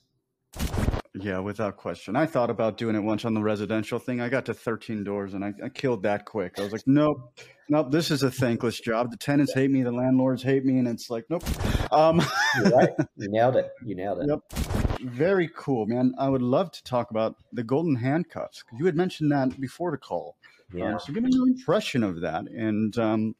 Yeah, 1.17 1.39
without 1.39 1.77
question. 1.77 2.15
I 2.15 2.25
thought 2.25 2.49
about 2.49 2.77
doing 2.77 2.95
it 2.95 2.99
once 2.99 3.23
on 3.23 3.33
the 3.33 3.41
residential 3.41 3.99
thing. 3.99 4.19
I 4.19 4.27
got 4.27 4.45
to 4.45 4.53
13 4.53 5.03
doors 5.03 5.33
and 5.33 5.45
I, 5.45 5.53
I 5.63 5.69
killed 5.69 6.03
that 6.03 6.25
quick. 6.25 6.59
I 6.59 6.63
was 6.63 6.73
like, 6.73 6.83
nope, 6.85 7.39
nope, 7.69 7.89
this 7.89 8.11
is 8.11 8.23
a 8.23 8.31
thankless 8.31 8.79
job. 8.79 9.11
The 9.11 9.17
tenants 9.17 9.53
hate 9.53 9.71
me, 9.71 9.83
the 9.83 9.93
landlords 9.93 10.43
hate 10.43 10.65
me, 10.65 10.77
and 10.77 10.87
it's 10.87 11.09
like, 11.09 11.25
nope. 11.29 11.43
Um, 11.91 12.21
You're 12.57 12.69
right. 12.71 12.89
You 13.17 13.29
nailed 13.29 13.55
it. 13.55 13.71
You 13.85 13.95
nailed 13.95 14.19
it. 14.19 14.27
Yep. 14.27 14.99
Very 15.01 15.49
cool, 15.55 15.85
man. 15.85 16.13
I 16.17 16.27
would 16.27 16.41
love 16.41 16.71
to 16.71 16.83
talk 16.83 17.11
about 17.11 17.35
the 17.53 17.63
golden 17.63 17.95
handcuffs. 17.95 18.65
You 18.77 18.85
had 18.85 18.95
mentioned 18.95 19.31
that 19.31 19.59
before 19.59 19.91
the 19.91 19.97
call. 19.97 20.35
Yeah. 20.73 20.93
Um, 20.93 20.99
so 20.99 21.13
give 21.13 21.23
me 21.23 21.29
your 21.31 21.47
impression 21.47 22.03
of 22.03 22.21
that. 22.21 22.47
And 22.47 22.97
um, 22.97 23.35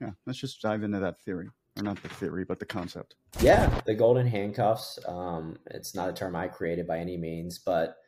yeah, 0.00 0.10
let's 0.26 0.38
just 0.38 0.62
dive 0.62 0.82
into 0.82 1.00
that 1.00 1.18
theory. 1.20 1.48
Or 1.78 1.82
not 1.82 2.02
the 2.02 2.08
theory, 2.08 2.44
but 2.44 2.58
the 2.58 2.66
concept. 2.66 3.14
Yeah, 3.40 3.80
the 3.86 3.94
golden 3.94 4.26
handcuffs. 4.26 4.98
Um, 5.06 5.58
it's 5.66 5.94
not 5.94 6.08
a 6.08 6.12
term 6.12 6.34
I 6.34 6.48
created 6.48 6.88
by 6.88 6.98
any 6.98 7.16
means, 7.16 7.58
but 7.58 7.98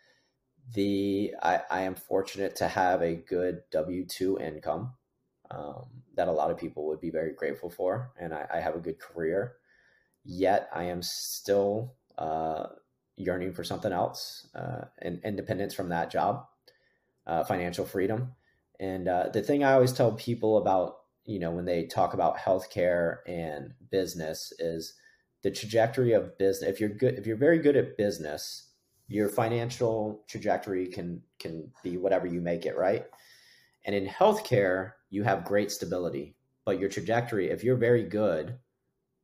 the 0.74 1.35
I, 1.40 1.61
I 1.70 1.81
am 1.83 1.94
fortunate 1.94 2.57
to 2.57 2.66
have 2.66 3.00
a 3.00 3.14
good 3.14 3.62
W 3.70 4.05
two 4.07 4.40
income 4.40 4.94
um, 5.53 5.87
that 6.16 6.26
a 6.26 6.33
lot 6.33 6.50
of 6.50 6.59
people 6.59 6.88
would 6.88 7.00
be 7.00 7.11
very 7.11 7.33
grateful 7.33 7.70
for, 7.70 8.11
and 8.18 8.35
I, 8.35 8.46
I 8.55 8.59
have 8.59 8.74
a 8.74 8.81
good 8.81 8.98
career. 8.98 9.55
Yet 10.24 10.68
I 10.74 10.85
am 10.85 11.00
still 11.03 11.94
uh, 12.18 12.66
yearning 13.16 13.53
for 13.53 13.62
something 13.62 13.92
else, 13.92 14.48
uh, 14.55 14.87
and 14.98 15.20
independence 15.22 15.74
from 15.74 15.90
that 15.90 16.11
job, 16.11 16.46
uh, 17.24 17.44
financial 17.44 17.85
freedom, 17.85 18.33
and 18.81 19.07
uh, 19.07 19.29
the 19.33 19.42
thing 19.42 19.62
I 19.62 19.74
always 19.74 19.92
tell 19.92 20.11
people 20.11 20.57
about 20.57 20.96
you 21.24 21.38
know 21.38 21.50
when 21.50 21.64
they 21.64 21.87
talk 21.87 22.14
about 22.14 22.38
healthcare 22.38 23.18
and 23.26 23.72
business 23.90 24.52
is 24.59 24.94
the 25.42 25.50
trajectory 25.50 26.12
of 26.12 26.37
business 26.38 26.70
if 26.70 26.80
you're 26.80 26.88
good 26.88 27.18
if 27.18 27.26
you're 27.26 27.37
very 27.37 27.59
good 27.59 27.76
at 27.76 27.96
business 27.96 28.70
your 29.11 29.28
financial 29.28 30.24
trajectory 30.28 30.87
can 30.87 31.20
can 31.38 31.70
be 31.83 31.96
whatever 31.96 32.26
you 32.26 32.40
make 32.40 32.64
it 32.64 32.76
right? 32.76 33.04
And 33.85 33.94
in 33.94 34.06
healthcare 34.06 34.92
you 35.11 35.24
have 35.24 35.44
great 35.44 35.70
stability 35.70 36.37
but 36.64 36.78
your 36.78 36.88
trajectory 36.88 37.50
if 37.50 37.64
you're 37.64 37.76
very 37.76 38.04
good 38.04 38.59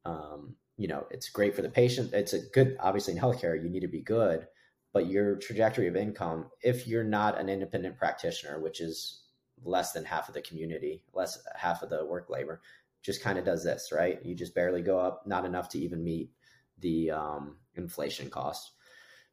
um, 0.04 0.56
you 0.76 0.88
know 0.88 1.06
it's 1.10 1.28
great 1.28 1.54
for 1.54 1.62
the 1.62 1.68
patient 1.68 2.12
it's 2.12 2.32
a 2.32 2.40
good 2.52 2.76
obviously 2.80 3.14
in 3.14 3.20
healthcare 3.20 3.62
you 3.62 3.70
need 3.70 3.80
to 3.80 3.88
be 3.88 4.00
good 4.00 4.46
but 4.92 5.06
your 5.06 5.36
trajectory 5.36 5.88
of 5.88 5.96
income 5.96 6.46
if 6.62 6.86
you're 6.86 7.04
not 7.04 7.38
an 7.38 7.48
independent 7.48 7.96
practitioner 7.96 8.60
which 8.60 8.80
is 8.80 9.25
less 9.64 9.92
than 9.92 10.04
half 10.04 10.28
of 10.28 10.34
the 10.34 10.42
community, 10.42 11.02
less 11.12 11.38
half 11.56 11.82
of 11.82 11.90
the 11.90 12.04
work 12.04 12.28
labor, 12.28 12.60
just 13.02 13.22
kind 13.22 13.38
of 13.38 13.44
does 13.44 13.64
this, 13.64 13.90
right? 13.92 14.18
You 14.24 14.34
just 14.34 14.54
barely 14.54 14.82
go 14.82 14.98
up, 14.98 15.26
not 15.26 15.44
enough 15.44 15.68
to 15.70 15.78
even 15.78 16.02
meet 16.02 16.30
the 16.78 17.10
um, 17.12 17.56
inflation 17.74 18.30
cost. 18.30 18.72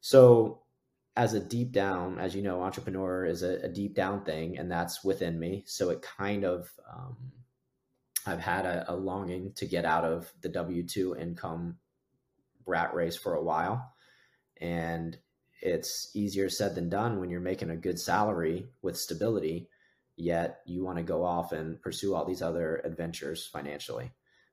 So, 0.00 0.60
as 1.16 1.34
a 1.34 1.40
deep 1.40 1.72
down, 1.72 2.18
as 2.18 2.34
you 2.34 2.42
know, 2.42 2.62
entrepreneur 2.62 3.24
is 3.24 3.42
a, 3.42 3.60
a, 3.62 3.68
deep 3.68 3.94
down 3.94 4.24
thing, 4.24 4.58
and 4.58 4.70
that's 4.70 5.04
within 5.04 5.38
me. 5.38 5.62
So 5.64 5.90
it 5.90 6.02
kind 6.02 6.44
of, 6.44 6.68
um, 6.92 7.16
I've 8.26 8.40
had 8.40 8.66
a, 8.66 8.84
a 8.92 8.96
longing 8.96 9.52
to 9.56 9.66
get 9.66 9.84
out 9.84 10.04
of 10.04 10.32
the 10.40 10.48
W 10.48 10.82
two 10.82 11.14
income 11.16 11.76
rat 12.66 12.94
race 12.94 13.16
for 13.16 13.34
a 13.34 13.42
while, 13.42 13.94
and 14.60 15.16
it's 15.60 16.10
easier 16.14 16.48
said 16.48 16.74
than 16.74 16.88
done 16.88 17.20
when 17.20 17.30
you're 17.30 17.40
making 17.40 17.70
a 17.70 17.76
good 17.76 17.98
salary 17.98 18.66
with 18.82 18.96
stability 18.96 19.68
yet 20.16 20.60
you 20.66 20.84
want 20.84 20.98
to 20.98 21.04
go 21.04 21.24
off 21.24 21.52
and 21.52 21.80
pursue 21.80 22.14
all 22.14 22.24
these 22.24 22.42
other 22.42 22.80
adventures 22.84 23.46
financially. 23.46 24.12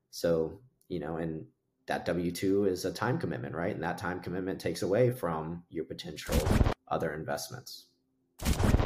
So, 0.10 0.60
you 0.88 1.00
know, 1.00 1.18
and 1.18 1.46
that 1.88 2.06
W 2.06 2.32
2 2.32 2.66
is 2.66 2.86
a 2.86 2.92
time 2.92 3.18
commitment, 3.18 3.56
right? 3.56 3.74
And 3.74 3.84
that 3.84 3.98
time 3.98 4.20
commitment 4.20 4.60
takes 4.60 4.82
away 4.82 5.12
from 5.12 5.64
your 5.70 5.86
potential 5.86 6.36
other 6.88 7.14
investments. 7.14 7.86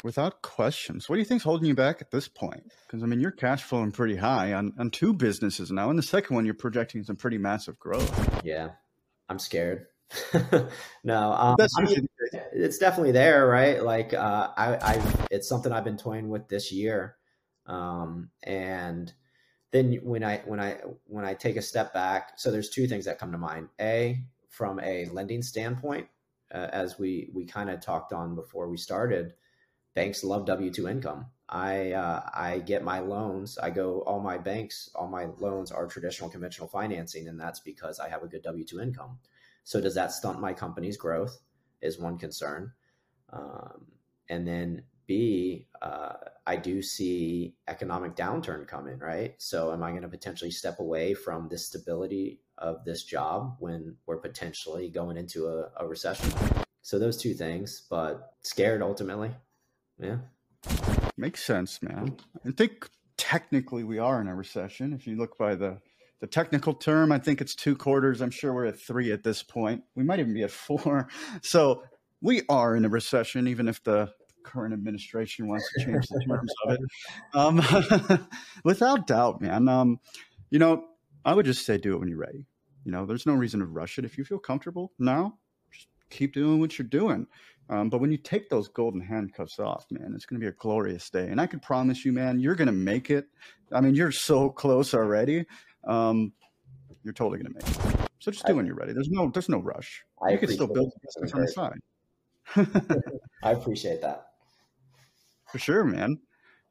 Without 0.03 0.41
questions. 0.41 1.09
What 1.09 1.15
do 1.15 1.19
you 1.19 1.25
think's 1.25 1.43
holding 1.43 1.67
you 1.67 1.75
back 1.75 2.01
at 2.01 2.11
this 2.11 2.27
point? 2.27 2.71
Because 2.85 3.03
I 3.03 3.07
mean, 3.07 3.19
you're 3.19 3.31
cash 3.31 3.63
flowing 3.63 3.91
pretty 3.91 4.17
high 4.17 4.53
on, 4.53 4.73
on 4.77 4.91
two 4.91 5.13
businesses 5.13 5.71
now. 5.71 5.89
And 5.89 5.97
the 5.97 6.03
second 6.03 6.35
one, 6.35 6.45
you're 6.45 6.53
projecting 6.53 7.03
some 7.03 7.15
pretty 7.15 7.37
massive 7.37 7.79
growth. 7.79 8.43
Yeah. 8.43 8.69
I'm 9.29 9.39
scared. 9.39 9.87
no, 11.03 11.31
um, 11.31 11.55
I 11.59 11.83
mean, 11.83 12.04
it's 12.55 12.77
definitely 12.77 13.11
there, 13.11 13.45
right? 13.47 13.83
Like, 13.83 14.13
uh, 14.13 14.49
I, 14.55 14.75
I, 14.75 15.27
it's 15.29 15.47
something 15.47 15.71
I've 15.71 15.83
been 15.83 15.97
toying 15.97 16.29
with 16.29 16.47
this 16.47 16.71
year, 16.71 17.17
um, 17.67 18.29
and 18.43 19.13
then 19.71 19.99
when 20.03 20.23
I, 20.23 20.41
when 20.45 20.59
I, 20.59 20.79
when 21.05 21.25
I 21.25 21.33
take 21.33 21.57
a 21.57 21.61
step 21.61 21.93
back, 21.93 22.33
so 22.37 22.49
there's 22.49 22.69
two 22.69 22.87
things 22.87 23.05
that 23.05 23.19
come 23.19 23.31
to 23.31 23.37
mind. 23.37 23.69
A, 23.79 24.23
from 24.49 24.79
a 24.79 25.05
lending 25.07 25.41
standpoint, 25.41 26.07
uh, 26.53 26.67
as 26.71 26.97
we 26.97 27.29
we 27.33 27.45
kind 27.45 27.69
of 27.69 27.81
talked 27.81 28.13
on 28.13 28.35
before 28.35 28.69
we 28.69 28.77
started, 28.77 29.33
banks 29.95 30.23
love 30.23 30.45
W 30.45 30.71
two 30.71 30.87
income. 30.87 31.25
I 31.49 31.91
uh, 31.91 32.21
I 32.33 32.59
get 32.59 32.81
my 32.81 32.99
loans. 32.99 33.57
I 33.57 33.69
go 33.69 33.99
all 34.07 34.21
my 34.21 34.37
banks, 34.37 34.89
all 34.95 35.09
my 35.09 35.27
loans 35.39 35.71
are 35.71 35.87
traditional 35.87 36.29
conventional 36.29 36.69
financing, 36.69 37.27
and 37.27 37.37
that's 37.37 37.59
because 37.59 37.99
I 37.99 38.07
have 38.07 38.23
a 38.23 38.27
good 38.27 38.43
W 38.43 38.63
two 38.63 38.79
income. 38.79 39.19
So 39.65 39.81
does 39.81 39.95
that 39.95 40.13
stunt 40.13 40.39
my 40.39 40.53
company's 40.53 40.95
growth? 40.95 41.37
Is 41.81 41.99
one 41.99 42.17
concern. 42.17 42.71
Um, 43.31 43.85
and 44.29 44.47
then 44.47 44.83
B, 45.07 45.67
uh, 45.81 46.13
I 46.47 46.55
do 46.55 46.81
see 46.81 47.55
economic 47.67 48.15
downturn 48.15 48.67
coming, 48.67 48.97
right? 48.97 49.35
So 49.37 49.71
am 49.71 49.83
I 49.83 49.91
going 49.91 50.01
to 50.01 50.07
potentially 50.07 50.51
step 50.51 50.79
away 50.79 51.13
from 51.13 51.47
the 51.49 51.57
stability 51.57 52.41
of 52.57 52.83
this 52.85 53.03
job 53.03 53.57
when 53.59 53.97
we're 54.05 54.17
potentially 54.17 54.89
going 54.89 55.17
into 55.17 55.47
a, 55.47 55.69
a 55.77 55.87
recession? 55.87 56.31
So 56.81 56.97
those 56.99 57.17
two 57.17 57.33
things, 57.33 57.83
but 57.89 58.33
scared 58.41 58.81
ultimately. 58.81 59.31
Yeah. 59.99 60.17
Makes 61.17 61.43
sense, 61.43 61.81
man. 61.81 62.17
I 62.45 62.51
think 62.51 62.89
technically 63.17 63.83
we 63.83 63.99
are 63.99 64.21
in 64.21 64.27
a 64.27 64.35
recession. 64.35 64.93
If 64.93 65.07
you 65.07 65.15
look 65.15 65.37
by 65.37 65.55
the 65.55 65.79
the 66.21 66.27
technical 66.27 66.73
term, 66.73 67.11
I 67.11 67.19
think 67.19 67.41
it's 67.41 67.55
two 67.55 67.75
quarters. 67.75 68.21
I'm 68.21 68.31
sure 68.31 68.53
we're 68.53 68.65
at 68.65 68.79
three 68.79 69.11
at 69.11 69.23
this 69.23 69.43
point. 69.43 69.83
We 69.95 70.03
might 70.03 70.19
even 70.19 70.33
be 70.33 70.43
at 70.43 70.51
four. 70.51 71.07
So 71.41 71.83
we 72.21 72.41
are 72.49 72.75
in 72.75 72.85
a 72.85 72.89
recession, 72.89 73.47
even 73.47 73.67
if 73.67 73.83
the 73.83 74.11
current 74.43 74.73
administration 74.73 75.47
wants 75.47 75.69
to 75.73 75.85
change 75.85 76.07
the 76.07 76.23
terms 76.27 76.51
of 76.65 76.73
it. 76.73 76.79
Um, 77.33 78.27
without 78.63 79.07
doubt, 79.07 79.41
man. 79.41 79.67
Um, 79.67 79.99
you 80.49 80.59
know, 80.59 80.85
I 81.25 81.33
would 81.33 81.45
just 81.45 81.65
say 81.65 81.77
do 81.77 81.95
it 81.95 81.99
when 81.99 82.07
you're 82.07 82.17
ready. 82.17 82.45
You 82.85 82.91
know, 82.91 83.05
there's 83.05 83.25
no 83.25 83.33
reason 83.33 83.59
to 83.59 83.65
rush 83.65 83.97
it. 83.97 84.05
If 84.05 84.17
you 84.17 84.23
feel 84.23 84.39
comfortable 84.39 84.93
now, 84.99 85.37
just 85.71 85.87
keep 86.09 86.33
doing 86.33 86.59
what 86.59 86.77
you're 86.77 86.87
doing. 86.87 87.27
Um, 87.67 87.89
but 87.89 87.99
when 87.99 88.11
you 88.11 88.17
take 88.17 88.49
those 88.49 88.67
golden 88.67 89.01
handcuffs 89.01 89.59
off, 89.59 89.87
man, 89.89 90.13
it's 90.15 90.25
going 90.25 90.39
to 90.39 90.43
be 90.43 90.49
a 90.49 90.53
glorious 90.53 91.09
day. 91.09 91.27
And 91.27 91.41
I 91.41 91.47
can 91.47 91.59
promise 91.59 92.05
you, 92.05 92.13
man, 92.13 92.39
you're 92.39 92.55
going 92.55 92.67
to 92.67 92.71
make 92.71 93.09
it. 93.09 93.25
I 93.71 93.81
mean, 93.81 93.95
you're 93.95 94.11
so 94.11 94.51
close 94.51 94.93
already 94.93 95.45
um, 95.85 96.33
you're 97.03 97.13
totally 97.13 97.41
going 97.41 97.53
to 97.53 97.59
make 97.59 97.67
it. 97.67 98.09
So 98.19 98.31
just 98.31 98.45
do 98.45 98.53
I, 98.53 98.55
when 98.55 98.65
you're 98.65 98.75
ready. 98.75 98.93
There's 98.93 99.09
no 99.09 99.29
there's 99.29 99.49
no 99.49 99.59
rush. 99.59 100.03
I 100.25 100.31
you 100.31 100.37
can 100.37 100.49
still 100.49 100.67
build 100.67 100.91
business 101.01 101.33
on 101.33 101.41
the 101.41 101.47
side. 101.47 101.79
I 103.43 103.51
appreciate 103.51 104.01
that. 104.01 104.27
For 105.51 105.59
sure, 105.59 105.83
man. 105.83 106.19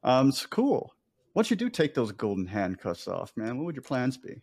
Um, 0.03 0.29
it's 0.29 0.45
cool. 0.45 0.93
Once 1.33 1.49
you 1.49 1.55
do 1.55 1.69
take 1.69 1.93
those 1.93 2.11
golden 2.11 2.47
handcuffs 2.47 3.07
off, 3.07 3.33
man, 3.35 3.57
what 3.57 3.65
would 3.65 3.75
your 3.75 3.83
plans 3.83 4.17
be? 4.17 4.41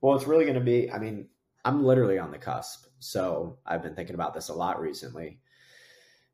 Well, 0.00 0.16
it's 0.16 0.26
really 0.26 0.44
going 0.44 0.58
to 0.58 0.60
be. 0.60 0.90
I 0.90 0.98
mean, 0.98 1.28
I'm 1.64 1.84
literally 1.84 2.18
on 2.18 2.30
the 2.30 2.38
cusp, 2.38 2.86
so 2.98 3.58
I've 3.66 3.82
been 3.82 3.94
thinking 3.94 4.14
about 4.14 4.34
this 4.34 4.48
a 4.48 4.54
lot 4.54 4.80
recently, 4.80 5.40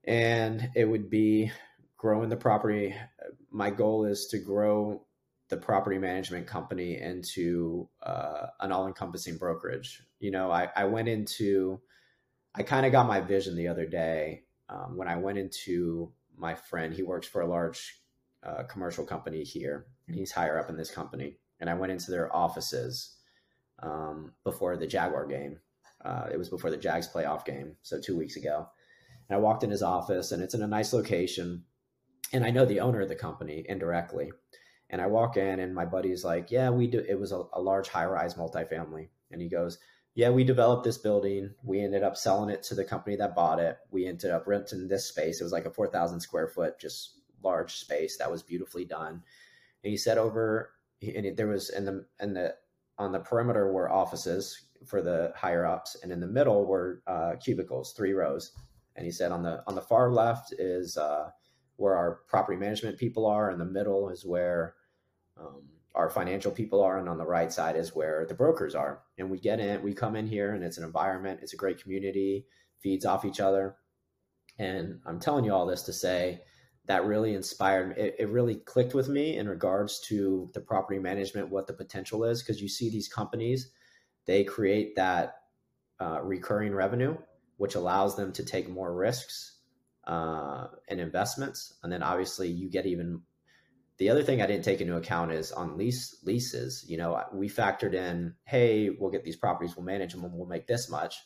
and 0.04 0.70
it 0.74 0.84
would 0.84 1.10
be 1.10 1.52
growing 1.96 2.28
the 2.28 2.36
property. 2.36 2.94
My 3.50 3.70
goal 3.70 4.04
is 4.04 4.26
to 4.26 4.38
grow 4.38 5.04
the 5.50 5.56
property 5.56 5.98
management 5.98 6.46
company 6.46 6.98
into 6.98 7.88
uh, 8.02 8.46
an 8.60 8.72
all-encompassing 8.72 9.36
brokerage. 9.36 10.02
You 10.20 10.30
know, 10.30 10.50
I, 10.50 10.68
I 10.74 10.84
went 10.84 11.08
into, 11.08 11.80
I 12.54 12.62
kind 12.62 12.86
of 12.86 12.92
got 12.92 13.06
my 13.06 13.20
vision 13.20 13.56
the 13.56 13.68
other 13.68 13.86
day 13.86 14.44
um, 14.68 14.96
when 14.96 15.08
I 15.08 15.16
went 15.16 15.38
into 15.38 16.12
my 16.36 16.54
friend. 16.54 16.94
He 16.94 17.02
works 17.02 17.26
for 17.26 17.42
a 17.42 17.46
large 17.46 18.00
uh, 18.42 18.62
commercial 18.62 19.04
company 19.04 19.42
here, 19.42 19.86
and 20.06 20.16
he's 20.16 20.32
higher 20.32 20.58
up 20.58 20.70
in 20.70 20.76
this 20.76 20.90
company. 20.90 21.36
And 21.58 21.68
I 21.68 21.74
went 21.74 21.92
into 21.92 22.10
their 22.10 22.34
offices 22.34 23.16
um, 23.82 24.32
before 24.44 24.76
the 24.76 24.86
Jaguar 24.86 25.26
game. 25.26 25.58
Uh, 26.02 26.28
it 26.32 26.38
was 26.38 26.48
before 26.48 26.70
the 26.70 26.78
Jags 26.78 27.08
playoff 27.12 27.44
game, 27.44 27.76
so 27.82 28.00
two 28.00 28.16
weeks 28.16 28.36
ago. 28.36 28.66
And 29.28 29.36
I 29.36 29.40
walked 29.40 29.64
in 29.64 29.70
his 29.70 29.82
office, 29.82 30.32
and 30.32 30.42
it's 30.42 30.54
in 30.54 30.62
a 30.62 30.66
nice 30.66 30.92
location. 30.92 31.64
And 32.32 32.44
I 32.44 32.50
know 32.50 32.64
the 32.64 32.80
owner 32.80 33.00
of 33.00 33.08
the 33.08 33.16
company 33.16 33.66
indirectly. 33.68 34.32
And 34.90 35.00
I 35.00 35.06
walk 35.06 35.36
in, 35.36 35.60
and 35.60 35.74
my 35.74 35.84
buddy's 35.84 36.24
like, 36.24 36.50
"Yeah, 36.50 36.70
we 36.70 36.86
do." 36.88 37.04
It 37.08 37.18
was 37.18 37.32
a, 37.32 37.42
a 37.52 37.60
large 37.60 37.88
high-rise 37.88 38.34
multifamily, 38.34 39.08
and 39.30 39.40
he 39.40 39.48
goes, 39.48 39.78
yeah, 40.14 40.30
we 40.30 40.44
developed 40.44 40.84
this 40.84 40.98
building. 40.98 41.54
We 41.62 41.80
ended 41.80 42.02
up 42.02 42.16
selling 42.16 42.50
it 42.50 42.62
to 42.64 42.74
the 42.74 42.84
company 42.84 43.16
that 43.16 43.34
bought 43.34 43.60
it. 43.60 43.78
We 43.90 44.06
ended 44.06 44.30
up 44.32 44.46
renting 44.46 44.88
this 44.88 45.06
space. 45.06 45.40
It 45.40 45.44
was 45.44 45.52
like 45.52 45.66
a 45.66 45.70
4,000 45.70 46.20
square 46.20 46.48
foot, 46.48 46.80
just 46.80 47.20
large 47.42 47.76
space 47.76 48.18
that 48.18 48.30
was 48.30 48.42
beautifully 48.42 48.84
done. 48.84 49.22
And 49.84 49.90
he 49.90 49.96
said 49.96 50.18
over, 50.18 50.72
and 51.00 51.24
it, 51.24 51.36
there 51.36 51.46
was 51.46 51.70
in 51.70 51.84
the, 51.84 52.04
in 52.20 52.34
the, 52.34 52.54
on 52.98 53.12
the 53.12 53.20
perimeter 53.20 53.72
were 53.72 53.90
offices 53.90 54.66
for 54.86 55.00
the 55.00 55.32
higher 55.36 55.64
ups, 55.64 55.96
and 56.02 56.10
in 56.12 56.20
the 56.20 56.26
middle 56.26 56.66
were 56.66 57.02
uh, 57.06 57.36
cubicles, 57.42 57.94
three 57.96 58.12
rows. 58.12 58.52
And 58.96 59.06
he 59.06 59.12
said 59.12 59.32
on 59.32 59.42
the 59.42 59.62
on 59.66 59.74
the 59.74 59.80
far 59.80 60.12
left 60.12 60.52
is 60.52 60.96
uh, 60.96 61.30
where 61.76 61.96
our 61.96 62.20
property 62.28 62.58
management 62.58 62.98
people 62.98 63.24
are, 63.24 63.50
and 63.50 63.60
the 63.60 63.64
middle 63.64 64.10
is 64.10 64.26
where 64.26 64.74
um, 65.40 65.62
our 65.94 66.10
financial 66.10 66.52
people 66.52 66.82
are, 66.82 66.98
and 66.98 67.08
on 67.08 67.18
the 67.18 67.26
right 67.26 67.52
side 67.52 67.76
is 67.76 67.94
where 67.94 68.26
the 68.26 68.34
brokers 68.34 68.74
are. 68.74 69.02
And 69.18 69.30
we 69.30 69.38
get 69.38 69.60
in, 69.60 69.82
we 69.82 69.94
come 69.94 70.16
in 70.16 70.26
here, 70.26 70.52
and 70.54 70.62
it's 70.62 70.78
an 70.78 70.84
environment, 70.84 71.40
it's 71.42 71.52
a 71.54 71.56
great 71.56 71.82
community, 71.82 72.46
feeds 72.80 73.04
off 73.04 73.24
each 73.24 73.40
other. 73.40 73.76
And 74.58 75.00
I'm 75.06 75.20
telling 75.20 75.44
you 75.44 75.52
all 75.52 75.66
this 75.66 75.82
to 75.82 75.92
say 75.92 76.42
that 76.86 77.04
really 77.04 77.34
inspired 77.34 77.90
me. 77.90 77.94
It, 78.02 78.16
it 78.20 78.28
really 78.28 78.56
clicked 78.56 78.94
with 78.94 79.08
me 79.08 79.36
in 79.36 79.48
regards 79.48 80.00
to 80.08 80.50
the 80.54 80.60
property 80.60 80.98
management, 80.98 81.50
what 81.50 81.66
the 81.66 81.72
potential 81.72 82.24
is, 82.24 82.42
because 82.42 82.60
you 82.60 82.68
see 82.68 82.90
these 82.90 83.08
companies, 83.08 83.70
they 84.26 84.44
create 84.44 84.96
that 84.96 85.36
uh, 86.00 86.20
recurring 86.22 86.74
revenue, 86.74 87.16
which 87.56 87.74
allows 87.74 88.16
them 88.16 88.32
to 88.32 88.44
take 88.44 88.68
more 88.68 88.94
risks 88.94 89.58
uh, 90.06 90.68
and 90.88 91.00
investments. 91.00 91.74
And 91.82 91.92
then 91.92 92.02
obviously 92.02 92.48
you 92.48 92.70
get 92.70 92.86
even 92.86 93.22
the 94.00 94.08
other 94.08 94.22
thing 94.22 94.40
I 94.40 94.46
didn't 94.46 94.64
take 94.64 94.80
into 94.80 94.96
account 94.96 95.30
is 95.30 95.52
on 95.52 95.76
lease 95.76 96.16
leases. 96.24 96.86
You 96.88 96.96
know, 96.96 97.22
we 97.34 97.50
factored 97.50 97.92
in, 97.92 98.34
hey, 98.44 98.88
we'll 98.88 99.10
get 99.10 99.24
these 99.24 99.36
properties, 99.36 99.76
we'll 99.76 99.84
manage 99.84 100.14
them, 100.14 100.24
and 100.24 100.32
we'll 100.32 100.48
make 100.48 100.66
this 100.66 100.88
much. 100.88 101.16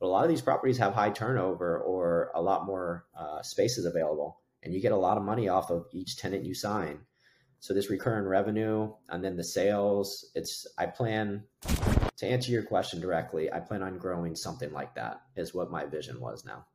But 0.00 0.06
a 0.06 0.08
lot 0.08 0.24
of 0.24 0.30
these 0.30 0.42
properties 0.42 0.76
have 0.78 0.94
high 0.94 1.10
turnover 1.10 1.78
or 1.78 2.32
a 2.34 2.42
lot 2.42 2.66
more 2.66 3.06
uh, 3.16 3.40
spaces 3.42 3.84
available, 3.84 4.40
and 4.64 4.74
you 4.74 4.82
get 4.82 4.90
a 4.90 4.96
lot 4.96 5.16
of 5.16 5.22
money 5.22 5.48
off 5.48 5.70
of 5.70 5.86
each 5.92 6.16
tenant 6.16 6.44
you 6.44 6.54
sign. 6.54 6.98
So 7.60 7.72
this 7.72 7.88
recurring 7.88 8.26
revenue 8.26 8.92
and 9.08 9.24
then 9.24 9.36
the 9.36 9.44
sales, 9.44 10.32
it's 10.34 10.66
I 10.76 10.86
plan 10.86 11.44
to 12.16 12.26
answer 12.26 12.50
your 12.50 12.64
question 12.64 13.00
directly. 13.00 13.52
I 13.52 13.60
plan 13.60 13.84
on 13.84 13.96
growing 13.96 14.34
something 14.34 14.72
like 14.72 14.96
that. 14.96 15.20
Is 15.36 15.54
what 15.54 15.70
my 15.70 15.84
vision 15.84 16.20
was 16.20 16.44
now. 16.44 16.66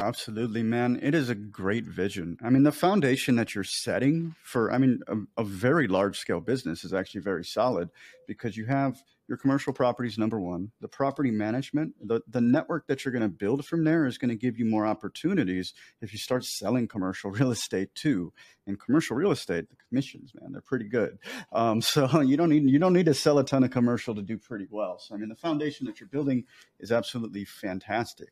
Absolutely, 0.00 0.62
man. 0.62 0.98
It 1.02 1.14
is 1.14 1.30
a 1.30 1.34
great 1.34 1.84
vision. 1.84 2.36
I 2.42 2.50
mean, 2.50 2.62
the 2.62 2.72
foundation 2.72 3.36
that 3.36 3.54
you're 3.54 3.64
setting 3.64 4.34
for, 4.42 4.70
I 4.70 4.78
mean, 4.78 5.00
a, 5.08 5.42
a, 5.42 5.44
very 5.44 5.88
large 5.88 6.18
scale 6.18 6.40
business 6.40 6.84
is 6.84 6.92
actually 6.92 7.22
very 7.22 7.44
solid 7.44 7.88
because 8.26 8.56
you 8.56 8.66
have 8.66 9.02
your 9.28 9.38
commercial 9.38 9.72
properties, 9.72 10.18
number 10.18 10.38
one, 10.38 10.70
the 10.80 10.88
property 10.88 11.30
management, 11.30 11.94
the, 12.00 12.20
the 12.28 12.40
network 12.40 12.86
that 12.86 13.04
you're 13.04 13.12
going 13.12 13.22
to 13.22 13.28
build 13.28 13.64
from 13.64 13.84
there 13.84 14.06
is 14.06 14.18
going 14.18 14.28
to 14.28 14.36
give 14.36 14.58
you 14.58 14.64
more 14.64 14.86
opportunities 14.86 15.74
if 16.00 16.12
you 16.12 16.18
start 16.18 16.44
selling 16.44 16.86
commercial 16.86 17.30
real 17.32 17.50
estate 17.50 17.94
too. 17.94 18.32
In 18.66 18.76
commercial 18.76 19.16
real 19.16 19.32
estate, 19.32 19.68
the 19.68 19.76
commissions, 19.88 20.32
man, 20.38 20.52
they're 20.52 20.60
pretty 20.60 20.88
good. 20.88 21.18
Um, 21.52 21.80
so 21.80 22.20
you 22.22 22.36
don't 22.36 22.50
need, 22.50 22.68
you 22.70 22.78
don't 22.78 22.92
need 22.92 23.06
to 23.06 23.14
sell 23.14 23.38
a 23.38 23.44
ton 23.44 23.64
of 23.64 23.70
commercial 23.70 24.14
to 24.14 24.22
do 24.22 24.38
pretty 24.38 24.66
well. 24.70 24.98
So, 24.98 25.14
I 25.14 25.18
mean, 25.18 25.28
the 25.28 25.36
foundation 25.36 25.86
that 25.86 26.00
you're 26.00 26.08
building 26.08 26.44
is 26.78 26.92
absolutely 26.92 27.44
fantastic. 27.44 28.30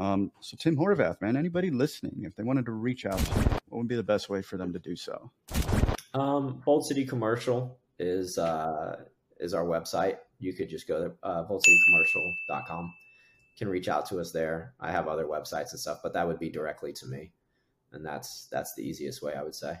Um, 0.00 0.32
so 0.40 0.56
Tim 0.58 0.76
Horvath, 0.76 1.20
man, 1.20 1.36
anybody 1.36 1.70
listening, 1.70 2.22
if 2.24 2.34
they 2.34 2.42
wanted 2.42 2.64
to 2.64 2.72
reach 2.72 3.04
out, 3.04 3.20
what 3.68 3.78
would 3.78 3.88
be 3.88 3.96
the 3.96 4.02
best 4.02 4.30
way 4.30 4.40
for 4.40 4.56
them 4.56 4.72
to 4.72 4.78
do 4.78 4.96
so? 4.96 5.30
Um, 6.14 6.62
Bold 6.64 6.86
City 6.86 7.04
Commercial 7.04 7.78
is 7.98 8.38
uh, 8.38 8.96
is 9.38 9.52
our 9.52 9.64
website. 9.64 10.16
You 10.38 10.54
could 10.54 10.70
just 10.70 10.88
go 10.88 11.08
to 11.08 11.12
uh, 11.22 11.46
boldcitycommercial.com. 11.46 12.94
Can 13.58 13.68
reach 13.68 13.88
out 13.88 14.06
to 14.06 14.20
us 14.20 14.32
there. 14.32 14.72
I 14.80 14.90
have 14.90 15.06
other 15.06 15.26
websites 15.26 15.72
and 15.72 15.80
stuff, 15.80 16.00
but 16.02 16.14
that 16.14 16.26
would 16.26 16.38
be 16.38 16.48
directly 16.48 16.94
to 16.94 17.06
me, 17.06 17.32
and 17.92 18.04
that's 18.04 18.48
that's 18.50 18.74
the 18.74 18.82
easiest 18.82 19.20
way 19.22 19.34
I 19.34 19.42
would 19.42 19.54
say. 19.54 19.76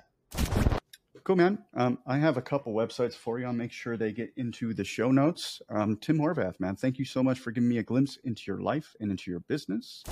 Cool, 1.30 1.36
man. 1.36 1.58
Um, 1.74 1.98
I 2.08 2.18
have 2.18 2.38
a 2.38 2.42
couple 2.42 2.74
websites 2.74 3.14
for 3.14 3.38
you. 3.38 3.46
I'll 3.46 3.52
make 3.52 3.70
sure 3.70 3.96
they 3.96 4.10
get 4.10 4.32
into 4.36 4.74
the 4.74 4.82
show 4.82 5.12
notes. 5.12 5.62
Um, 5.68 5.96
Tim 5.98 6.18
Horvath, 6.18 6.58
man, 6.58 6.74
thank 6.74 6.98
you 6.98 7.04
so 7.04 7.22
much 7.22 7.38
for 7.38 7.52
giving 7.52 7.68
me 7.68 7.78
a 7.78 7.84
glimpse 7.84 8.18
into 8.24 8.42
your 8.48 8.60
life 8.60 8.96
and 8.98 9.12
into 9.12 9.30
your 9.30 9.38
business. 9.38 10.02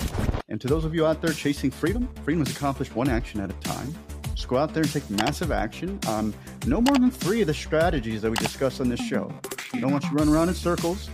And 0.47 0.61
to 0.61 0.67
those 0.69 0.85
of 0.85 0.95
you 0.95 1.05
out 1.05 1.21
there 1.21 1.33
chasing 1.33 1.71
freedom, 1.71 2.07
freedom 2.23 2.41
is 2.41 2.55
accomplished 2.55 2.95
one 2.95 3.09
action 3.09 3.41
at 3.41 3.49
a 3.49 3.53
time. 3.55 3.93
Just 4.33 4.47
go 4.47 4.55
out 4.55 4.73
there 4.73 4.83
and 4.83 4.93
take 4.93 5.09
massive 5.09 5.51
action 5.51 5.99
on 6.07 6.33
no 6.65 6.79
more 6.79 6.95
than 6.95 7.11
three 7.11 7.41
of 7.41 7.47
the 7.47 7.53
strategies 7.53 8.21
that 8.21 8.31
we 8.31 8.37
discuss 8.37 8.79
on 8.79 8.87
this 8.87 9.01
show. 9.01 9.29
You 9.73 9.81
don't 9.81 9.91
want 9.91 10.05
you 10.05 10.11
run 10.11 10.29
around 10.29 10.47
in 10.47 10.55
circles. 10.55 11.09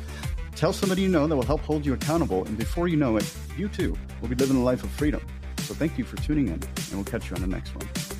Tell 0.55 0.71
somebody 0.71 1.01
you 1.01 1.07
know 1.07 1.25
that 1.25 1.35
will 1.35 1.41
help 1.41 1.61
hold 1.61 1.83
you 1.83 1.93
accountable. 1.93 2.45
And 2.45 2.59
before 2.59 2.87
you 2.87 2.95
know 2.95 3.17
it, 3.17 3.35
you 3.57 3.69
too 3.69 3.97
will 4.21 4.29
be 4.29 4.35
living 4.35 4.57
a 4.57 4.63
life 4.63 4.83
of 4.83 4.91
freedom. 4.91 5.25
So 5.61 5.73
thank 5.73 5.97
you 5.97 6.03
for 6.03 6.17
tuning 6.17 6.49
in, 6.49 6.61
and 6.61 6.93
we'll 6.93 7.05
catch 7.05 7.31
you 7.31 7.35
on 7.35 7.41
the 7.41 7.47
next 7.47 7.73
one. 7.73 8.14